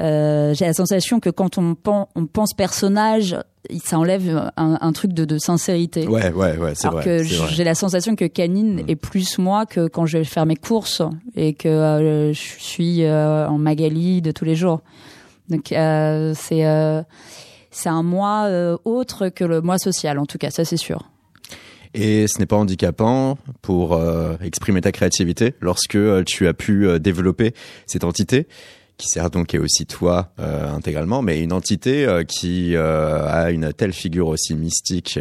[0.00, 1.76] Euh, j'ai la sensation que quand on,
[2.14, 3.36] on pense personnage,
[3.82, 6.06] ça enlève un, truc de, de, sincérité.
[6.06, 7.02] Ouais, ouais, ouais, c'est vrai.
[7.04, 8.90] que j'ai la sensation que Canine mm.
[8.90, 11.02] est plus moi que quand je vais faire mes courses
[11.34, 14.82] et que euh, je suis euh, en Magali de tous les jours.
[15.48, 17.04] Donc c'est
[17.70, 21.08] c'est un moi autre que le moi social, en tout cas, ça c'est sûr.
[21.94, 24.00] Et ce n'est pas handicapant pour
[24.42, 27.54] exprimer ta créativité lorsque tu as pu développer
[27.86, 28.46] cette entité
[28.96, 33.50] qui sert donc est aussi toi euh, intégralement, mais une entité euh, qui euh, a
[33.50, 35.18] une telle figure aussi mystique,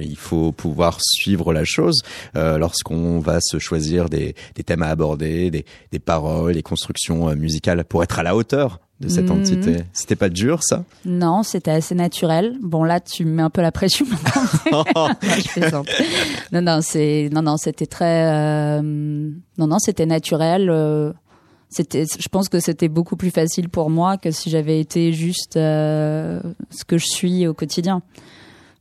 [0.00, 2.02] il faut pouvoir suivre la chose
[2.34, 7.84] lorsqu'on va se choisir des, des thèmes à aborder, des, des paroles, des constructions musicales
[7.84, 9.40] pour être à la hauteur de cette mhm.
[9.40, 9.76] entité.
[9.92, 10.84] C'était pas dur, ça?
[11.04, 12.56] Non, c'était assez naturel.
[12.62, 14.06] Bon, là, tu me mets un peu la pression.
[16.52, 20.70] non, non, c'est, non, non, c'était très, non, non, c'était naturel
[21.68, 25.56] c'était je pense que c'était beaucoup plus facile pour moi que si j'avais été juste
[25.56, 28.02] euh, ce que je suis au quotidien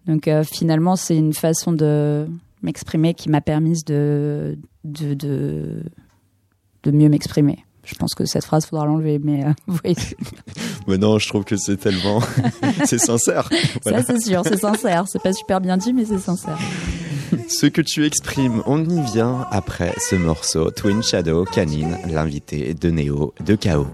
[0.05, 2.27] donc euh, finalement c'est une façon de
[2.61, 5.83] m'exprimer qui m'a permis de de, de,
[6.83, 9.53] de mieux m'exprimer je pense que cette phrase faudra l'enlever, mais euh,
[9.85, 9.95] oui.
[10.87, 12.21] mais non, je trouve que c'est tellement,
[12.85, 13.49] c'est sincère.
[13.83, 15.05] Ça c'est sûr, c'est sincère.
[15.07, 16.57] C'est pas super bien dit, mais c'est sincère.
[17.47, 20.71] Ce que tu exprimes, on y vient après ce morceau.
[20.71, 23.87] Twin Shadow, Canine, l'invité de Néo de Chaos.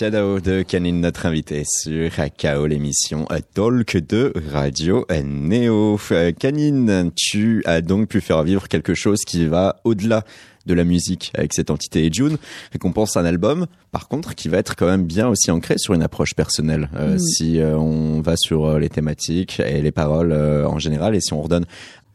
[0.00, 6.00] Shadow de Canine, notre invité sur KO, l'émission Talk de Radio Neo.
[6.38, 10.24] Canine, tu as donc pu faire vivre quelque chose qui va au-delà
[10.64, 12.36] de la musique avec cette entité et June
[12.72, 16.02] récompense un album par contre qui va être quand même bien aussi ancré sur une
[16.02, 20.78] approche personnelle euh, si euh, on va sur euh, les thématiques et les paroles en
[20.78, 21.64] général et si on redonne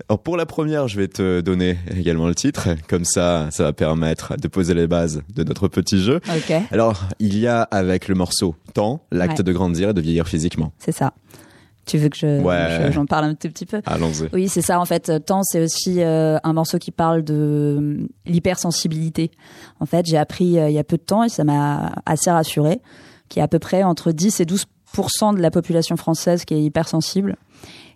[0.10, 3.74] alors pour la première, je vais te donner également le titre, comme ça, ça va
[3.74, 6.20] permettre de poser les bases de notre petit jeu.
[6.72, 9.44] Alors, il y a avec le morceau Temps, l'acte Ouais.
[9.44, 10.74] de grandir et de vieillir physiquement.
[10.80, 11.14] C'est ça.
[11.86, 12.88] Tu veux que je, Ouais.
[12.88, 13.80] je- j'en parle un tout petit peu?
[13.86, 14.28] Allons-y.
[14.34, 14.80] Oui, c'est ça.
[14.80, 19.32] En fait, Temps, c'est aussi euh, un morceau qui parle de euh, l'hypersensibilité.
[19.80, 22.32] En fait, j'ai appris euh, il y a peu de temps et ça m'a assez
[22.32, 22.82] rassuré
[23.30, 26.54] qu'il y a à peu près entre 10 et 12% de la population française qui
[26.54, 27.36] est hypersensible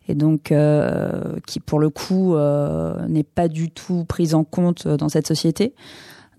[0.09, 4.87] et donc euh, qui, pour le coup, euh, n'est pas du tout prise en compte
[4.87, 5.73] dans cette société.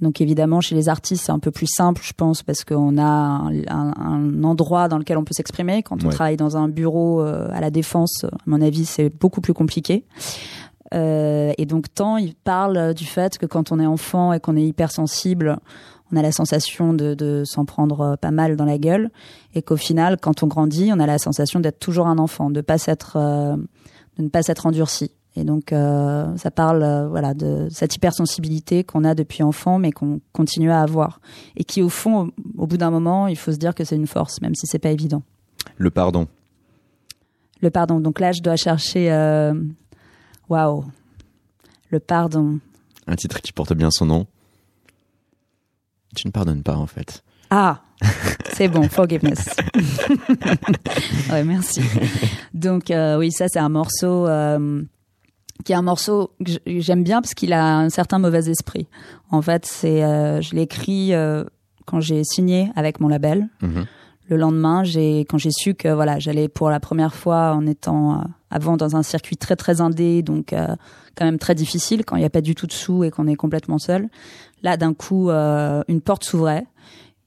[0.01, 3.03] Donc évidemment, chez les artistes, c'est un peu plus simple, je pense, parce qu'on a
[3.03, 5.83] un, un- un endroit dans lequel on peut s'exprimer.
[5.83, 6.13] Quand on Ouais.
[6.15, 10.05] travaille dans un bureau euh, à la défense, à mon avis, c'est beaucoup plus compliqué.
[10.95, 14.57] Euh, et donc, tant il parle du fait que quand on est enfant et qu'on
[14.57, 15.59] est hypersensible,
[16.13, 19.11] on a la sensation de, de s'en prendre euh, pas mal dans la gueule,
[19.55, 22.61] et qu'au final, quand on grandit, on a la sensation d'être toujours un enfant, de
[22.61, 23.57] pas s'être, euh,
[24.17, 25.11] de ne pas s'être endurci.
[25.37, 29.93] Et donc, euh, ça parle, euh, voilà, de cette hypersensibilité qu'on a depuis enfant, mais
[29.93, 31.21] qu'on continue à avoir,
[31.57, 33.97] et qui, au fond, au, au bout d'un moment, il faut se dire que c'est
[33.97, 35.23] une force, même si c'est pas évident.
[35.77, 36.27] Le pardon.
[37.61, 38.01] Le pardon.
[38.01, 39.13] Donc là, je dois chercher.
[39.13, 39.53] euh,
[40.49, 40.85] Waouh.
[41.91, 42.59] Le pardon.
[43.07, 44.27] Un titre qui porte bien son nom.
[46.15, 47.23] Tu ne pardonnes pas en fait.
[47.51, 47.83] Ah,
[48.53, 49.57] c'est bon, forgiveness.
[51.31, 51.83] ouais, merci.
[52.55, 54.83] Donc euh, oui, ça c'est un morceau euh,
[55.65, 58.87] qui est un morceau que j'aime bien parce qu'il a un certain mauvais esprit.
[59.31, 61.45] En fait, c'est euh, je l'ai écrit euh,
[61.87, 63.49] quand j'ai signé avec mon label.
[63.63, 63.87] Mhm.
[64.29, 68.21] Le lendemain, j'ai quand j'ai su que voilà, j'allais pour la première fois en étant
[68.21, 70.67] euh, avant dans un circuit très très indé, donc euh,
[71.17, 73.27] quand même très difficile quand il n'y a pas du tout de sous et qu'on
[73.27, 74.09] est complètement seul.
[74.63, 76.67] Là, d'un coup, euh, une porte s'ouvrait.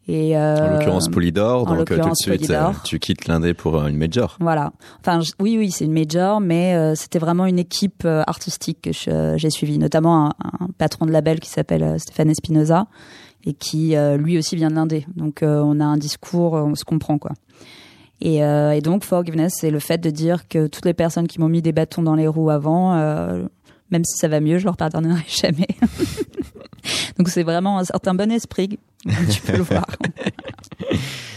[0.10, 2.70] Et En euh, l'occurrence Polydor, en donc euh, tout de suite Polydor.
[2.72, 4.36] euh, tu quittes l'indé pour euh, une major.
[4.42, 4.74] Voilà.
[5.00, 9.38] Enfin, je- oui, oui, c'est une major, mais euh, c'était vraiment une équipe artistique que
[9.38, 12.88] j'ai suivie, notamment un, un patron de label qui s'appelle Stéphane Espinoza
[13.46, 15.06] et qui euh, lui aussi vient de l'Indé.
[15.16, 17.32] Donc euh, on a un discours, on se comprend quoi.
[18.26, 21.42] Et, euh, et donc forgiveness, c'est le fait de dire que toutes les personnes qui
[21.42, 23.44] m'ont mis des bâtons dans les roues avant, euh,
[23.92, 25.68] même si ça va mieux, je leur pardonnerai jamais.
[27.18, 28.80] donc c'est vraiment un certain bon esprit,
[29.30, 29.86] tu peux le voir.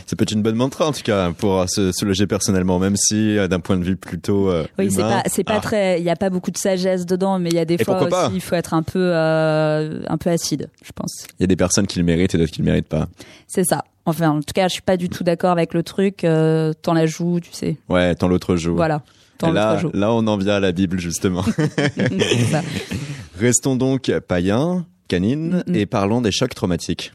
[0.07, 2.95] Ça peut être une bonne mantra en tout cas pour euh, se, loger personnellement, même
[2.95, 6.05] si d'un point de vue plutôt euh, Oui, c'est pas, c'est pas ah, très, il
[6.05, 8.35] y a pas beaucoup de sagesse dedans, mais il y a des Et fois aussi,
[8.37, 11.27] il faut être un peu, euh, un peu acide, je pense.
[11.41, 13.09] Il y a des personnes qui le méritent et d'autres qui le méritent pas.
[13.49, 13.85] C'est ça.
[14.07, 16.23] Enfin, en tout cas, je suis pas du tout d'accord avec le truc.
[16.25, 17.77] Euh, T'en la joues, tu sais.
[17.89, 18.77] Ouais, tant l'autre joue.
[18.77, 19.03] Voilà.
[19.39, 19.91] Tant Et là, joue.
[19.93, 21.45] là, on en vient à la Bible justement.
[23.39, 27.13] Restons donc païens, canines, Mm, et parlons des chocs traumatiques.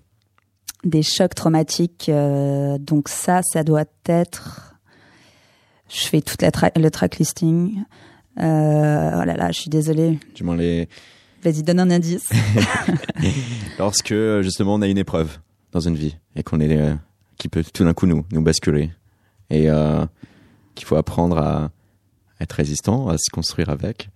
[0.84, 2.10] Des chocs traumatiques.
[2.10, 4.76] euh, donc ça, ça doit être.
[5.90, 7.84] Je fais toute la tra- le track listing.
[8.40, 10.20] Euh, oh là là, je suis désolée.
[10.36, 10.88] Du moins les,
[11.44, 12.30] Vas-y, donne un indice.
[13.80, 15.38] lorsque justement on a une épreuve
[15.72, 16.96] dans une vie et qu'on est, euh,
[17.38, 18.92] qui peut tout d'un coup nous, nous basculer
[19.50, 20.06] et euh,
[20.76, 21.72] qu'il faut apprendre à
[22.40, 24.10] être résistant, à se construire avec,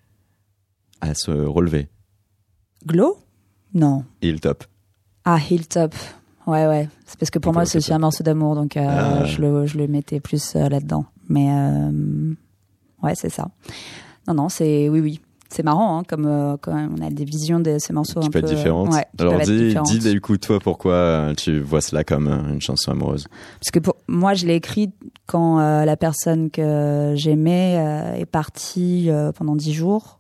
[1.02, 1.88] à se relever.
[2.86, 3.18] Glow?
[3.74, 4.06] Non.
[4.22, 4.64] Hilltop.
[5.26, 5.94] Ah, Hilltop.
[6.48, 6.88] Ouais, ouais.
[7.06, 9.26] C'est parce que pour On moi, c'est aussi un morceau d'amour, donc euh, Ah.
[9.26, 11.06] je, le, je le mettais plus là-dedans.
[11.28, 11.48] Mais
[13.02, 13.50] ouais, c'est ça.
[14.28, 15.22] Non, non, c'est oui, oui.
[15.56, 18.30] C'est marrant, hein, comme euh, quand on a des visions de ces morceaux Qui un
[18.32, 18.40] peu.
[18.40, 18.92] être.
[18.92, 19.88] Ouais, qui Alors être dis, différentes.
[19.90, 23.28] dis du coup toi pourquoi euh, tu vois cela comme euh, une chanson amoureuse?
[23.62, 24.92] Parce que pour moi, je l'ai écrit
[25.28, 30.20] quand euh, la personne que j'aimais euh, est partie euh, pendant dix jours.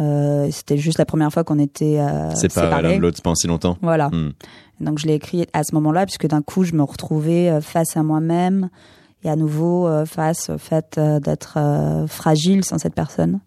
[0.00, 2.96] Euh, C'était juste la première fois qu'on était euh, C'est pas l'un séparés.
[2.96, 3.78] de l'autre pendant si longtemps?
[3.80, 4.08] Voilà.
[4.08, 4.32] Hmm.
[4.80, 7.96] Donc je l'ai écrit à ce moment-là, puisque d'un coup, je me retrouvais euh, face
[7.96, 8.68] à moi-même
[9.22, 13.40] et à nouveau euh, face au fait euh, d'être euh, fragile sans cette personne.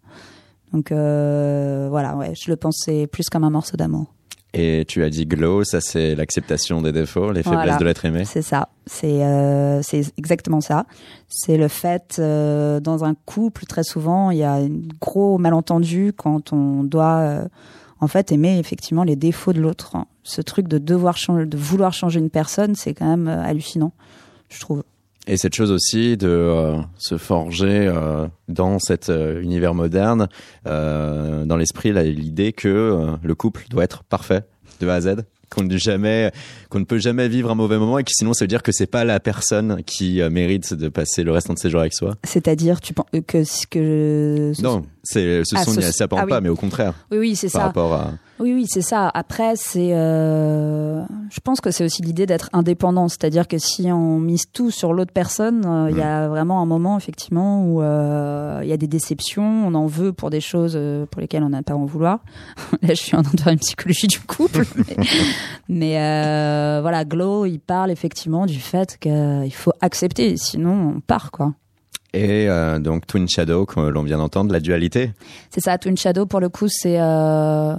[0.74, 4.14] Donc euh, voilà, ouais, je le pensais plus comme un morceau d'amour.
[4.54, 7.60] Et tu as dit glow, ça c'est l'acceptation des défauts, les Voilà.
[7.62, 8.24] faiblesses de l'être aimé.
[8.26, 10.86] C'est ça, c'est euh, c'est exactement ça.
[11.28, 14.70] C'est le fait euh, dans un couple très souvent il y a un
[15.02, 17.48] gros malentendu quand on doit euh,
[18.00, 19.96] en fait aimer effectivement les défauts de l'autre.
[20.24, 23.92] Ce truc de devoir changer, de vouloir changer une personne, c'est quand même euh, hallucinant,
[24.50, 24.84] je trouve.
[25.28, 30.30] Et cette chose aussi de euh, se forger euh, dans cet euh, univers moderne,
[30.66, 34.44] dans l'esprit, l'idée que le couple doit être parfait
[34.80, 35.16] de A à Z.
[35.50, 36.32] qu'on ne jamais,
[36.70, 38.72] qu'on ne peut jamais vivre un mauvais moment et que sinon ça veut dire que
[38.72, 42.16] c'est pas la personne qui mérite de passer le restant de ses jours avec soi.
[42.24, 46.30] C'est-à-dire, tu penses que que non, c'est ce ah, sont ce- ça apporte ah oui.
[46.30, 47.68] pas, mais au contraire oui, oui, c'est par ça.
[47.68, 48.12] rapport à.
[48.40, 49.10] Oui, oui, c'est ça.
[49.14, 54.20] Après, c'est, euh, je pense que c'est aussi l'idée d'être indépendant, c'est-à-dire que si on
[54.20, 58.60] mise tout sur l'autre personne, euh, il y a vraiment un moment effectivement où euh,
[58.64, 60.80] il y a des déceptions, on en veut pour des choses
[61.10, 62.20] pour lesquelles on n'a pas à en vouloir.
[62.84, 64.66] Là, je suis en train de faire une psychologie du couple,
[65.70, 71.32] mais, mais, voilà, Glow, il parle effectivement du fait qu'il faut accepter, sinon on part
[71.32, 71.54] quoi.
[72.14, 75.12] Et euh, donc Twin Shadow, que l'on vient d'entendre, la dualité.
[75.50, 77.76] C'est ça, Twin Shadow, pour le coup, c'est euh,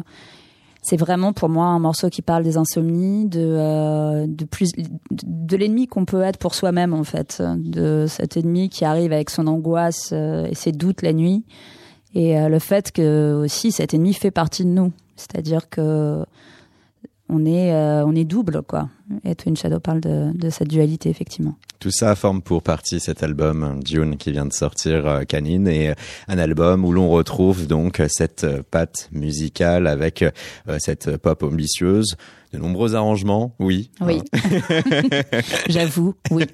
[0.89, 4.71] c'est vraiment pour moi un morceau qui parle des insomnies, de euh, plus
[5.51, 9.49] l'ennemi qu'on peut être pour soi-même en fait, de cet ennemi qui arrive avec son
[9.49, 11.45] angoisse euh, et ses doutes la nuit,
[12.15, 16.25] et euh, le fait que aussi cet ennemi fait partie de nous, c'est-à-dire que
[17.29, 18.89] on est euh, on est double quoi.
[19.25, 21.57] Et Twin Shadow parle de, de cette dualité effectivement.
[21.81, 25.91] Tout ça forme pour partie cet album Dune qui vient de sortir euh, Canine et
[25.91, 25.95] euh,
[26.27, 30.25] un album où l'on retrouve donc euh, cette patte musicale avec
[30.79, 32.17] cette pop ambitieuse,
[32.53, 34.23] de nombreux arrangements, oui, Oui,
[35.69, 36.45] j'avoue, oui.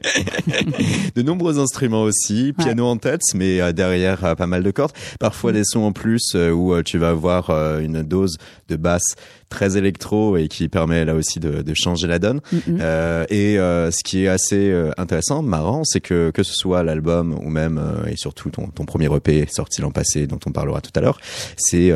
[1.14, 4.92] de nombreux instruments aussi, piano en tête, mais euh, derrière euh, pas mal de cordes,
[5.20, 5.54] parfois Mm.
[5.54, 8.36] des sons en plus euh, où tu vas avoir une dose
[8.68, 9.14] de basse
[9.50, 12.40] très électro et qui permet là aussi de, de changer la donne.
[12.68, 17.38] Euh, et euh, ce qui est assez intéressant, marrant, c'est que que ce soit l'album
[17.44, 20.80] ou même euh, et surtout ton, ton premier EP sorti l'an passé, dont on parlera
[20.80, 21.20] tout à l'heure,
[21.56, 21.92] c'est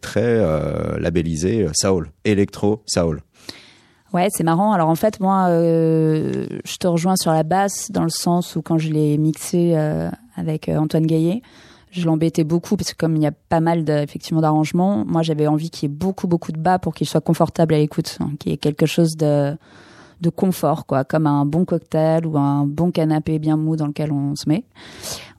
[0.00, 0.40] très
[0.98, 3.22] labellisé soul, électro soul.
[4.14, 4.72] Ouais, c'est marrant.
[4.72, 8.62] Alors en fait, moi, euh, je te rejoins sur la basse dans le sens où
[8.62, 11.42] quand je l'ai mixé euh, avec euh, Antoine Gaillet,
[11.90, 15.68] je l'embêtais beaucoup parce que comme il y a pas mal d'arrangements, moi j'avais envie
[15.68, 18.52] qu'il y ait beaucoup beaucoup de bas pour qu'il soit confortable à l'écoute, hein, qu'il
[18.52, 19.56] y ait quelque chose de
[20.24, 24.10] de confort, quoi, comme un bon cocktail ou un bon canapé bien mou dans lequel
[24.10, 24.64] on se met.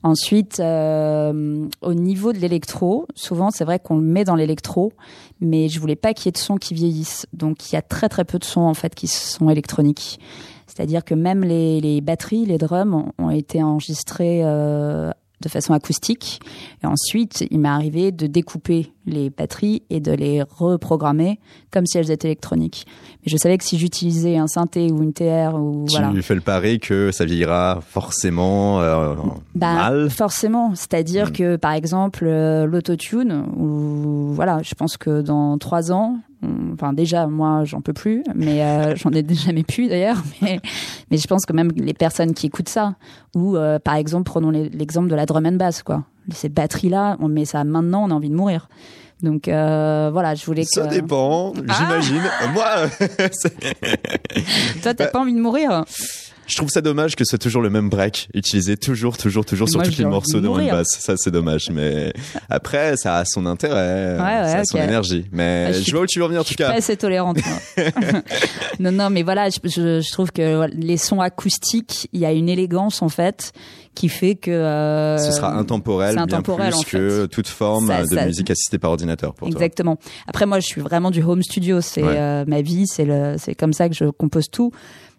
[0.02, 4.92] Ensuite, euh, au niveau de l'électro, souvent c'est vrai qu'on le met dans l'électro,
[5.40, 7.26] mais je voulais pas qu'il y ait de sons qui vieillissent.
[7.32, 10.20] Donc il y a très très peu de sons en fait qui sont électroniques.
[10.68, 15.10] C'est-à-dire que même les, batteries, les drums ont, ont été enregistrés euh,
[15.40, 16.40] de façon acoustique.
[16.82, 21.38] Et ensuite, il m'est arrivé de découper les batteries et de les reprogrammer
[21.72, 22.86] comme si elles étaient électroniques.
[23.24, 26.34] Mais je savais que si j'utilisais un synthé ou une TR ou voilà, Tu fais
[26.34, 29.14] le pari que ça vieillira forcément euh,
[29.54, 30.10] bah, mal.
[30.10, 31.32] Forcément, c'est-à-dire Mm.
[31.32, 36.92] que par exemple euh, l'autotune, ou voilà, je pense que dans trois ans, on- enfin
[36.92, 40.60] déjà moi j'en peux plus, mais euh, j'en ai jamais pu d'ailleurs, mais
[41.10, 42.94] mais je pense que même les personnes qui écoutent ça,
[43.34, 47.16] ou euh, par exemple prenons l'exemple de la drum and bass quoi, ces batteries là,
[47.20, 48.68] on met ça maintenant, on a envie de mourir.
[49.22, 52.22] Donc euh, voilà, je voulais que Ça dépend, Ah j'imagine.
[52.52, 52.66] Moi,
[53.32, 55.84] c'est- toi t'as pas envie de mourir?
[56.46, 59.68] Je trouve ça dommage que ce soit toujours le même break utilisé toujours, toujours, toujours
[59.68, 60.74] sur tous les morceaux de de one mourir.
[60.74, 60.86] bass.
[60.98, 61.68] Ça, c'est dommage.
[61.70, 62.12] Mais
[62.48, 65.26] après, ça a son intérêt, Ouais, ouais, ça a son énergie.
[65.32, 66.62] Mais Ah, je je, suis- vois où tu veux en venir en Je tout suis
[66.64, 66.78] pas cas.
[66.78, 67.38] assez tolérante.
[67.44, 67.84] moi.
[68.80, 72.26] non, non, mais voilà, je, je, je trouve que voilà, les sons acoustiques, il y
[72.26, 73.52] a une élégance en fait
[73.94, 77.28] qui fait que euh, Ce sera intemporel, c'est bien intemporel, plus que fait.
[77.28, 79.96] toute forme Ça- de ça- musique assistée par ordinateur pour Exactement.
[80.28, 81.80] Après, moi, je suis vraiment du home studio.
[81.80, 82.14] C'est Ouais.
[82.16, 82.86] euh, ma vie.
[82.86, 84.70] C'est le, c'est comme ça que je compose tout.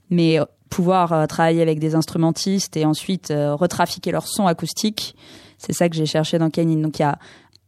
[0.10, 5.16] Mais euh, pouvoir euh, travailler avec des instrumentistes et ensuite euh, retrafiquer leur son acoustique,
[5.58, 6.82] c'est ça que j'ai cherché dans Canine.
[6.82, 7.18] Donc il y a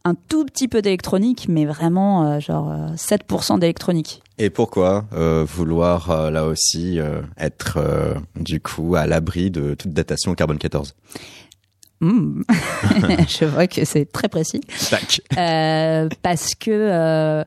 [0.04, 4.22] un tout petit peu d'électronique, mais vraiment euh, genre euh, 7% d'électronique.
[4.38, 6.98] Et pourquoi euh, vouloir là aussi
[7.36, 7.78] être
[8.36, 10.94] du coup à l'abri de toute datation au carbone 14
[12.02, 12.44] Hmm.
[13.28, 14.62] je vois que c'est très précis.
[14.88, 15.20] Tac.
[16.22, 17.44] Parce que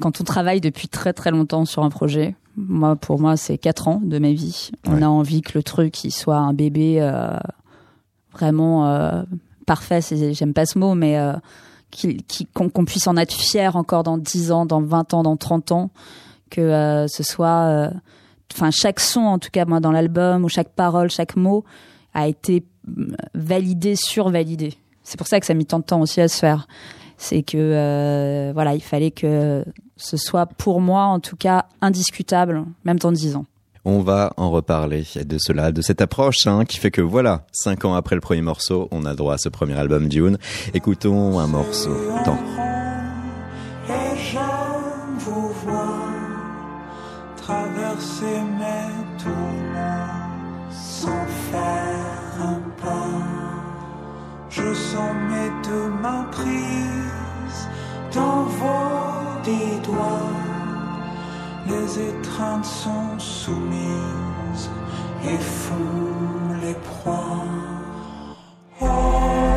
[0.00, 3.88] quand on travaille depuis très très longtemps sur un projet, moi pour moi c'est quatre
[3.88, 5.02] ans de ma vie, on Ouais.
[5.02, 7.36] a envie que le truc il soit un bébé euh,
[8.32, 9.22] vraiment euh,
[9.66, 10.00] parfait.
[10.32, 11.32] J'aime pas ce mot, mais euh,
[12.54, 15.90] qu'on puisse en être fier encore dans 10 ans, dans 20 ans, dans 30 ans,
[16.50, 17.90] que euh, ce soit, euh,
[18.52, 21.64] enfin chaque son en tout cas moi dans l'album ou chaque parole, chaque mot
[22.14, 22.64] a été
[22.98, 24.74] euh, validé, survalidé.
[25.02, 26.66] C'est pour ça que ça a mis tant de temps aussi à se faire.
[27.24, 29.64] C'est que euh, voilà, il fallait que
[29.96, 33.46] ce soit pour moi en tout cas indiscutable, même dans 10 ans.
[33.86, 37.86] On va en reparler de cela, de cette approche hein, qui fait que voilà, cinq
[37.86, 40.36] ans après le premier morceau, on a droit à ce premier album Dune.
[40.74, 41.96] Écoutons un morceau.
[58.20, 60.30] Vos dix doigts.
[61.66, 64.70] les étreintes sont soumises
[65.24, 67.46] et font les proies.
[68.80, 69.53] Oh,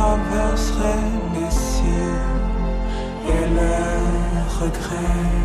[0.00, 1.00] traverserai
[1.34, 2.24] les cieux
[3.34, 3.92] et les
[4.60, 5.36] regrets.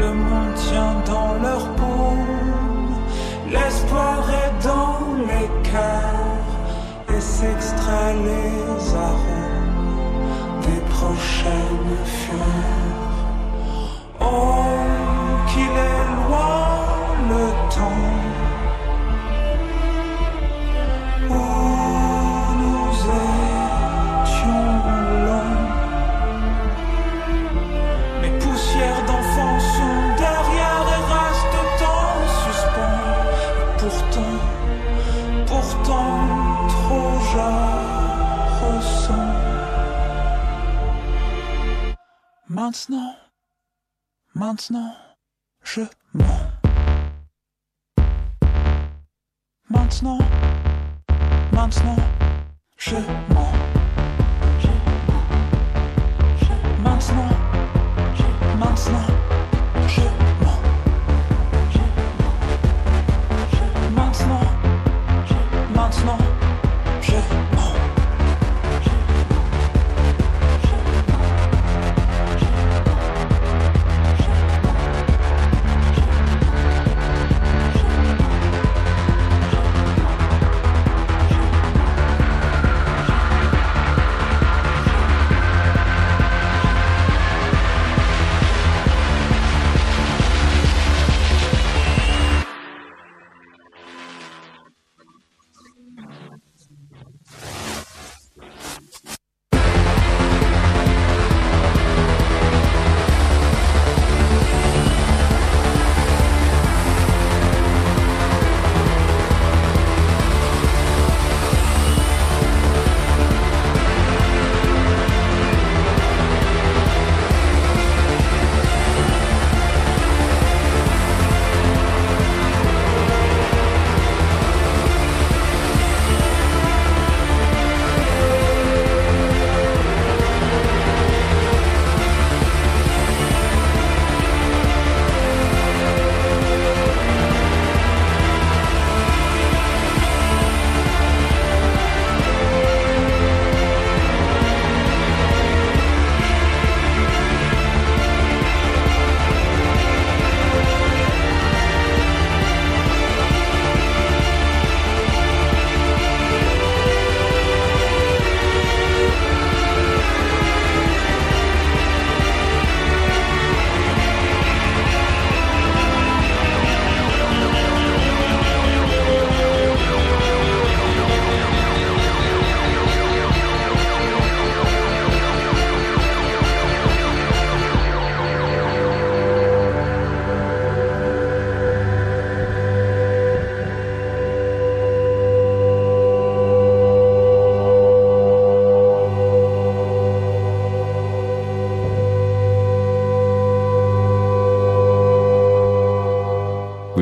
[0.00, 2.94] Le monde tient dans leur paume,
[3.54, 4.98] l'espoir est dans
[5.30, 6.50] les cœurs
[7.14, 9.80] et s'extrait les arômes
[10.66, 13.13] des prochaines fleurs.
[42.64, 43.14] Maintenant,
[44.34, 44.96] maintenant,
[45.62, 45.82] je
[46.14, 46.50] mens.
[49.68, 50.18] Maintenant,
[51.52, 51.96] maintenant.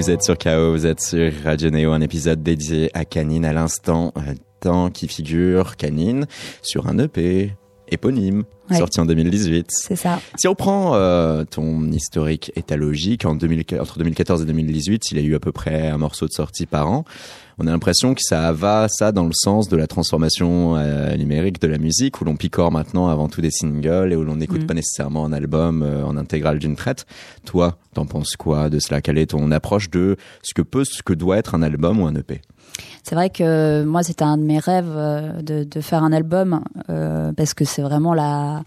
[0.02, 3.52] Vous êtes sur KO, vous êtes sur Radio Néo, un épisode dédié à Canine à
[3.52, 6.26] l'instant, euh, temps qui figure Canine
[6.60, 7.54] sur un EP
[7.92, 8.78] éponyme Ouais.
[8.78, 9.66] sorti en 2018.
[9.70, 10.20] C'est ça.
[10.38, 15.20] Si on prend euh, ton historique étalogique, en 2000 entre 2014 et 2018, il y
[15.20, 17.04] a eu à peu près un morceau de sortie par an.
[17.58, 21.60] On a l'impression que ça va, ça, dans le sens de la transformation euh, numérique
[21.60, 24.62] de la musique, où l'on picore maintenant avant tout des singles et où l'on n'écoute
[24.62, 24.66] Mm.
[24.66, 27.04] pas nécessairement un album euh, en intégrale d'une traite.
[27.44, 29.02] Toi, t'en penses quoi de cela?
[29.02, 32.06] Quelle est ton approche de ce que peut, ce que doit être un album ou
[32.06, 32.40] un EP
[33.02, 36.62] C'est vrai que moi, c'était un de mes rêves euh, de, de faire un album
[36.88, 38.62] euh, parce que c'est vraiment la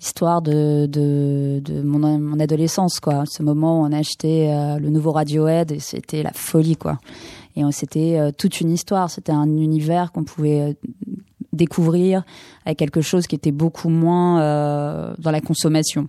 [0.00, 3.22] l'histoire de, de, de mon, mon adolescence, quoi.
[3.30, 6.98] Ce moment où on a acheté euh, le nouveau Radiohead et c'était la folie, quoi.
[7.54, 10.72] Et c'était euh, toute une histoire, c'était un univers qu'on pouvait euh,
[11.52, 12.24] découvrir
[12.66, 16.08] à quelque chose qui était beaucoup moins euh, dans la consommation.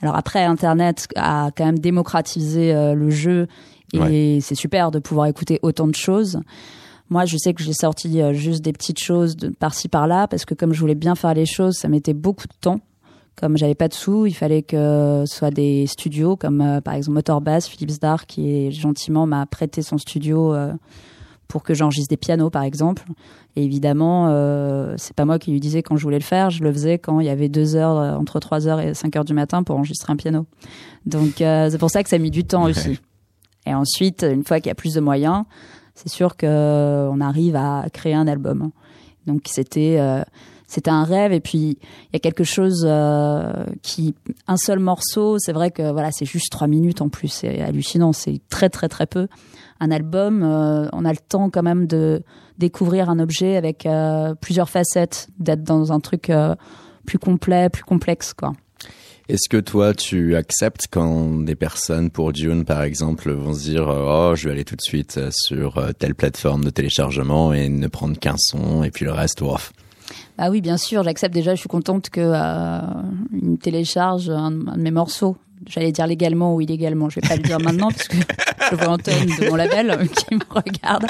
[0.00, 3.48] Alors après, Internet a quand même démocratisé euh, le jeu
[3.92, 6.40] et c'est super de pouvoir écouter autant de choses.
[7.08, 10.44] Moi, je sais que j'ai sorti euh, juste des petites choses de par-ci par-là parce
[10.44, 12.80] que comme je voulais bien faire les choses, ça mettait beaucoup de temps.
[13.36, 16.94] Comme j'avais pas de sous, il fallait que ce soit des studios comme euh, par
[16.94, 20.72] exemple Motorbass, Philips Dar qui gentiment m'a prêté son studio euh,
[21.46, 23.04] pour que j'enregistre des pianos par exemple.
[23.54, 26.64] Et évidemment, euh, c'est pas moi qui lui disais quand je voulais le faire, je
[26.64, 29.34] le faisais quand il y avait deux heures entre 3 heures et 5 heures du
[29.34, 30.46] matin pour enregistrer un piano.
[31.04, 32.98] Donc c'est pour ça que ça a mis du temps aussi.
[33.66, 35.44] Et ensuite, une fois qu'il y a plus de moyens,
[35.96, 38.70] c'est sûr que euh, arrive à créer un album.
[39.26, 40.22] Donc c'était euh,
[40.68, 44.14] c'était un rêve et puis il y a quelque chose euh, qui
[44.46, 48.12] un seul morceau, c'est vrai que voilà, c'est juste trois minutes en plus, c'est hallucinant,
[48.12, 49.26] c'est très très très peu.
[49.80, 52.22] Un album, euh, on a le temps quand même de
[52.58, 56.54] découvrir un objet avec euh, plusieurs facettes, d'être dans un truc euh,
[57.06, 58.52] plus complet, plus complexe quoi.
[59.28, 63.88] Est-ce que toi, tu acceptes quand des personnes pour Dune, par exemple, vont se dire
[63.88, 67.52] euh, oh, je vais aller tout de suite euh, sur euh, telle plateforme de téléchargement
[67.52, 69.72] et ne prendre qu'un son et puis le reste, ouf.
[70.38, 71.56] Bah oui, bien sûr, j'accepte déjà.
[71.56, 72.80] Je suis contente que euh,
[73.32, 75.36] une télécharge un, un de mes morceaux.
[75.66, 77.08] J'allais dire légalement ou illégalement.
[77.08, 78.18] Je vais pas le dire maintenant parce que
[78.70, 81.06] je vois Antoine de mon label euh, qui me regarde.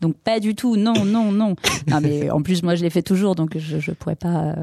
[0.00, 0.76] Donc pas du tout.
[0.76, 1.56] Non, non, non.
[1.88, 4.54] Non, mais en plus moi je l'ai fait toujours, donc je je pourrais pas euh,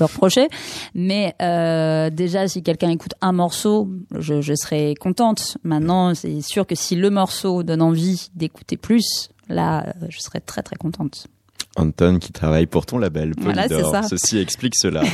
[0.00, 0.48] le reprocher.
[0.94, 3.88] Mais euh, déjà, si quelqu'un écoute un morceau,
[4.18, 5.58] je, je serais contente.
[5.64, 10.40] Maintenant, c'est sûr que si le morceau donne envie d'écouter plus, là, euh, je serais
[10.40, 11.26] très très contente.
[11.76, 13.94] Anton qui travaille pour ton label Voilà, Polydor.
[13.94, 14.16] c'est ça.
[14.16, 15.02] Ceci explique cela.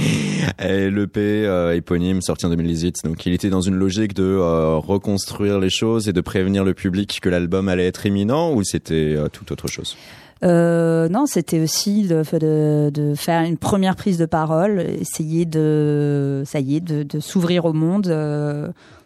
[0.58, 4.76] et l'EP euh, éponyme sorti en 2018, donc il était dans une logique de euh,
[4.76, 9.14] reconstruire les choses et de prévenir le public que l'album allait être imminent ou c'était
[9.16, 9.96] euh, tout autre chose?
[10.42, 16.42] Euh, non, c'était aussi de, de, de faire une première prise de parole, essayer de,
[16.46, 18.06] ça y est, de, de s'ouvrir au monde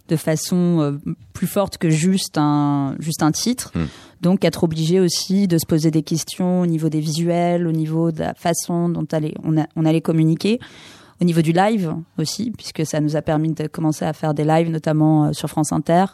[0.06, 1.00] de façon
[1.32, 3.72] plus forte que juste un, juste un titre.
[3.74, 3.86] Hmm.
[4.24, 8.10] Donc être obligé aussi de se poser des questions au niveau des visuels, au niveau
[8.10, 10.58] de la façon dont allait, on, a- on allait communiquer,
[11.20, 14.44] au niveau du live aussi, puisque ça nous a permis de commencer à faire des
[14.44, 16.06] lives, notamment euh, sur France Inter.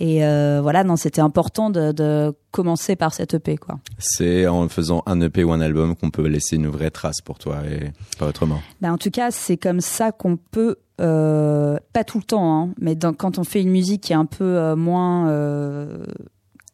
[0.00, 3.80] Et euh, voilà, non, c'était important de, de commencer par cette EP, quoi.
[3.98, 7.40] C'est en faisant un EP ou un album qu'on peut laisser une vraie trace pour
[7.40, 8.60] toi et pas autrement.
[8.80, 12.70] Ben, en tout cas, c'est comme ça qu'on peut, euh, pas tout le temps, hein,
[12.80, 15.28] mais dans- quand on fait une musique qui est un peu euh, moins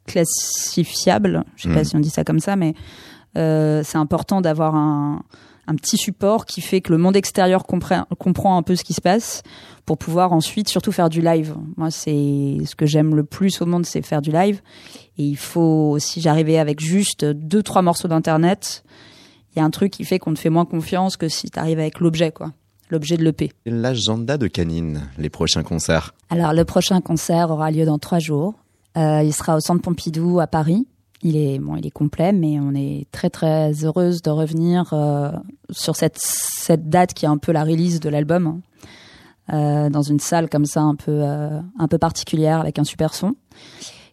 [0.06, 1.84] classifiable, je sais pas Mhm.
[1.84, 2.74] si on dit ça comme ça, mais
[3.36, 5.22] euh, c'est important d'avoir un,
[5.66, 8.92] un petit support qui fait que le monde extérieur comprend, comprend un peu ce qui
[8.94, 9.42] se passe
[9.86, 11.56] pour pouvoir ensuite surtout faire du live.
[11.76, 14.60] Moi, c'est ce que j'aime le plus au monde, c'est faire du live.
[15.18, 18.84] Et il faut, si j'arrivais avec juste deux, trois morceaux d'internet,
[19.54, 21.58] il y a un truc qui fait qu'on te fait moins confiance que si tu
[21.58, 22.52] arrives avec l'objet, quoi.
[22.90, 23.50] L'objet de l'EP.
[23.64, 26.14] L'agenda de Canine, les prochains concerts.
[26.28, 28.54] Alors, le prochain concert aura lieu dans trois jours.
[28.96, 30.86] Euh, il sera au Centre Pompidou à Paris.
[31.22, 35.30] Il est bon, il est complet, mais on est très très heureuse de revenir euh,
[35.70, 38.60] sur cette cette date qui est un peu la release de l'album, hein.
[39.52, 43.12] Euh, dans une salle comme ça un peu euh, un peu particulière avec un super
[43.12, 43.34] son.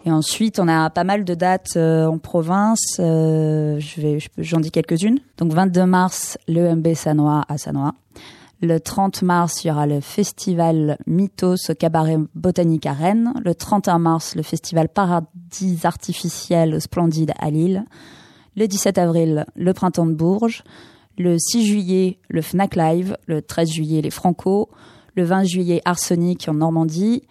[0.05, 2.97] Et ensuite, on a pas mal de dates euh, en province.
[2.99, 5.19] Euh, je vais, j'en dis quelques-unes.
[5.37, 7.93] Donc, 22 mars, l'EMB Sanois à Sanois.
[8.63, 13.33] Le 30 mars, il y aura le festival Mythos au cabaret botanique à Rennes.
[13.43, 17.85] Le 31 mars, le festival Paradis artificiel Splendide à Lille.
[18.55, 20.63] Le 17 avril, le printemps de Bourges.
[21.17, 23.17] Le 6 juillet, le Fnac Live.
[23.25, 24.69] Le 13 juillet, les Franco.
[25.15, 27.23] Le 20 juillet, Arsenic en Normandie.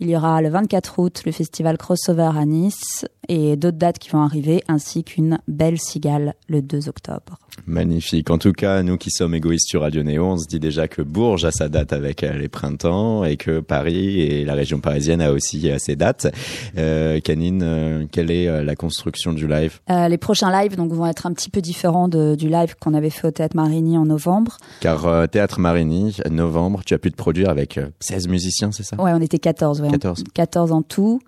[0.00, 4.10] Il y aura le 24 août le festival Crossover à Nice et d'autres dates qui
[4.10, 7.38] vont arriver, ainsi qu'une belle cigale le 2 octobre.
[7.66, 8.30] Magnifique.
[8.30, 11.02] En tout cas, nous qui sommes égoïstes sur Radio Néo, on se dit déjà que
[11.02, 15.20] Bourges a sa date avec euh, les printemps et que Paris et la région parisienne
[15.20, 16.32] a aussi ses dates.
[16.78, 19.80] Euh, Canine, euh, quelle est euh, la construction du live?
[19.90, 22.94] Euh, les prochains lives donc vont être un petit peu différents de- du live qu'on
[22.94, 24.56] avait fait au Théâtre Marigny en novembre.
[24.80, 28.82] Car euh, Théâtre Marigny, novembre, tu as pu te produire avec euh, 16 musiciens, c'est
[28.82, 29.00] ça?
[29.00, 29.90] Ouais, on était 14, ouais.
[29.90, 30.24] 14.
[30.34, 31.20] 14 en tout.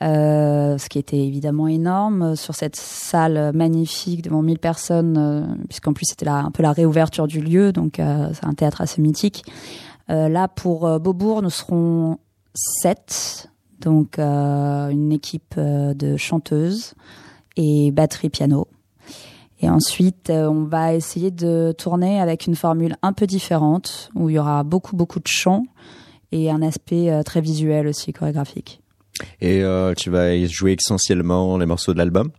[0.00, 5.92] Euh, ce qui était évidemment énorme sur cette salle magnifique devant 1000 personnes, euh, puisqu'en
[5.92, 9.44] plus c'était un peu la réouverture du lieu, donc euh, c'est un théâtre assez mythique.
[10.10, 12.18] Euh, là, pour Beaubourg, nous serons
[12.54, 16.94] 7, donc une équipe de chanteuses
[17.56, 18.68] et batterie piano.
[19.60, 24.34] Et ensuite, on va essayer de tourner avec une formule un peu différente, où il
[24.34, 25.64] y aura beaucoup, beaucoup de chants
[26.30, 28.80] et un aspect très visuel aussi, chorégraphique.
[29.40, 32.30] Et euh, tu vas jouer essentiellement les morceaux de l'album?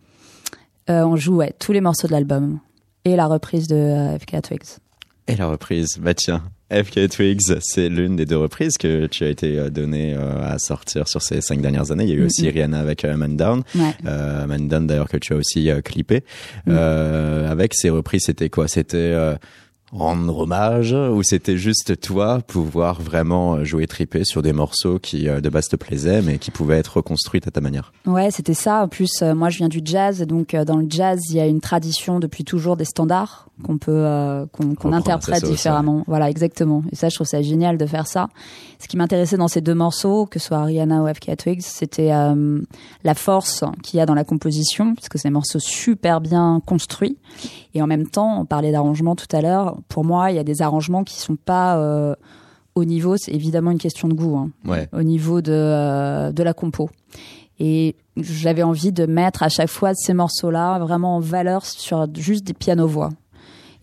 [0.89, 2.59] Euh, on joue ouais, tous les morceaux de l'album
[3.05, 4.80] et la reprise de euh, FK Twigs.
[5.27, 9.30] Et la reprise, bah tiens, FK Twigs, c'est l'une des deux reprises que tu as
[9.30, 12.05] été euh, donné à sortir sur ces cinq dernières années.
[12.05, 13.61] Il y a eu aussi Rihanna avec Man Down.
[13.75, 13.93] Ouais.
[14.07, 16.23] Euh, Man Down d'ailleurs que tu as aussi clippé.
[16.67, 18.67] Euh, avec ces reprises, c'était quoi?
[18.67, 19.15] C'était
[19.91, 25.41] rendre hommage ou c'était juste toi pouvoir vraiment jouer triper sur des morceaux qui euh,
[25.41, 27.91] de base te plaisaient mais qui pouvaient être reconstruits à ta manière?
[28.05, 28.83] Ouais, c'était ça.
[28.83, 31.35] En plus, euh, moi, je viens du jazz, et donc euh, dans le jazz, il
[31.35, 36.03] y a une tradition depuis toujours des standards qu'on peut euh, qu'on interprète différemment.
[36.07, 36.83] Voilà, exactement.
[36.91, 38.29] Et ça, je trouve ça génial de faire ça.
[38.79, 42.11] Ce qui m'intéressait dans ces deux morceaux, que ce soit Ariana ou FK Twigs, c'était
[42.11, 42.61] euh,
[43.03, 46.61] la force qu'il y a dans la composition, parce que c'est des morceaux super bien
[46.65, 47.17] construits.
[47.73, 49.77] Et en même temps, on parlait d'arrangement tout à l'heure.
[49.88, 52.15] Pour moi, il y a des arrangements qui sont pas euh,
[52.75, 53.15] au niveau.
[53.17, 54.38] C'est évidemment une question de goût.
[54.38, 54.88] Hein Ouais.
[54.93, 56.89] au niveau de, euh, de la compo.
[57.59, 62.45] Et j'avais envie de mettre à chaque fois ces morceaux-là vraiment en valeur sur juste
[62.45, 63.09] des pianos-voix.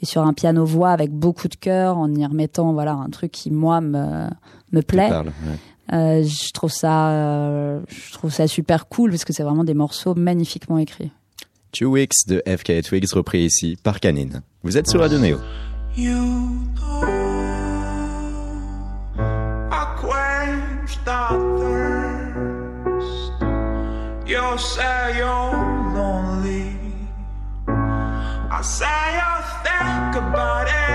[0.03, 3.51] Et sur un piano-voix avec beaucoup de cœur, en y remettant voilà un truc qui
[3.51, 4.26] moi me
[4.72, 5.11] me plaît.
[5.11, 5.24] ouais.
[5.92, 9.72] Euh, je trouve ça euh, je trouve ça super cool parce que c'est vraiment des
[9.74, 11.11] morceaux magnifiquement écrits.
[11.72, 14.42] Two Weeks de FK Twigs repris ici par Canine.
[14.62, 15.38] Vous êtes sur Radio Néo.
[15.99, 17.01] You know
[19.72, 23.32] I quenched that thirst.
[24.28, 25.57] You say you're
[25.97, 26.76] lonely.
[27.66, 29.32] I say you
[29.64, 30.86] think about it.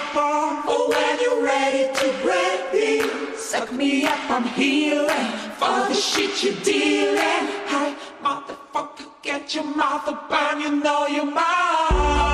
[0.00, 0.64] Are apart.
[0.68, 5.26] Oh, when you're ready to break me, suck me up, I'm healing.
[5.58, 7.46] For the shit you're dealing.
[7.66, 10.60] Hey, motherfucker, get your mouth open.
[10.60, 12.29] You know you're mine.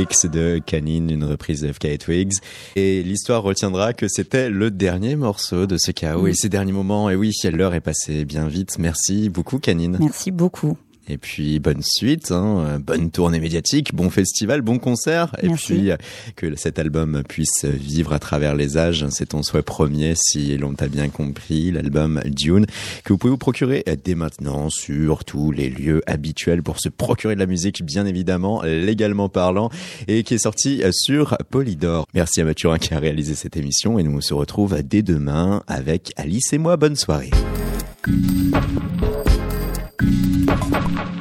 [0.00, 2.32] Weeks de Canine, une reprise de FK Twigs.
[2.74, 7.10] Et l'histoire retiendra que c'était le dernier morceau de ce chaos et ces derniers moments.
[7.10, 8.78] Et oui, l'heure est passée bien vite.
[8.78, 9.98] Merci beaucoup Canine.
[10.00, 10.78] Merci beaucoup.
[11.10, 15.34] Et puis bonne suite, hein, bonne tournée médiatique, bon festival, bon concert.
[15.42, 15.90] Et puis
[16.36, 19.04] que cet album puisse vivre à travers les âges.
[19.10, 22.66] C'est ton souhait premier, si l'on t'a bien compris, l'album Dune,
[23.04, 27.34] que vous pouvez vous procurer dès maintenant sur tous les lieux habituels pour se procurer
[27.34, 29.70] de la musique, bien évidemment, légalement parlant,
[30.06, 32.06] et qui est sorti sur Polydor.
[32.14, 35.62] Merci à Mathurin qui a réalisé cette émission et nous on se retrouve dès demain
[35.66, 36.76] avec Alice et moi.
[36.76, 37.30] Bonne soirée.
[40.00, 41.19] thank you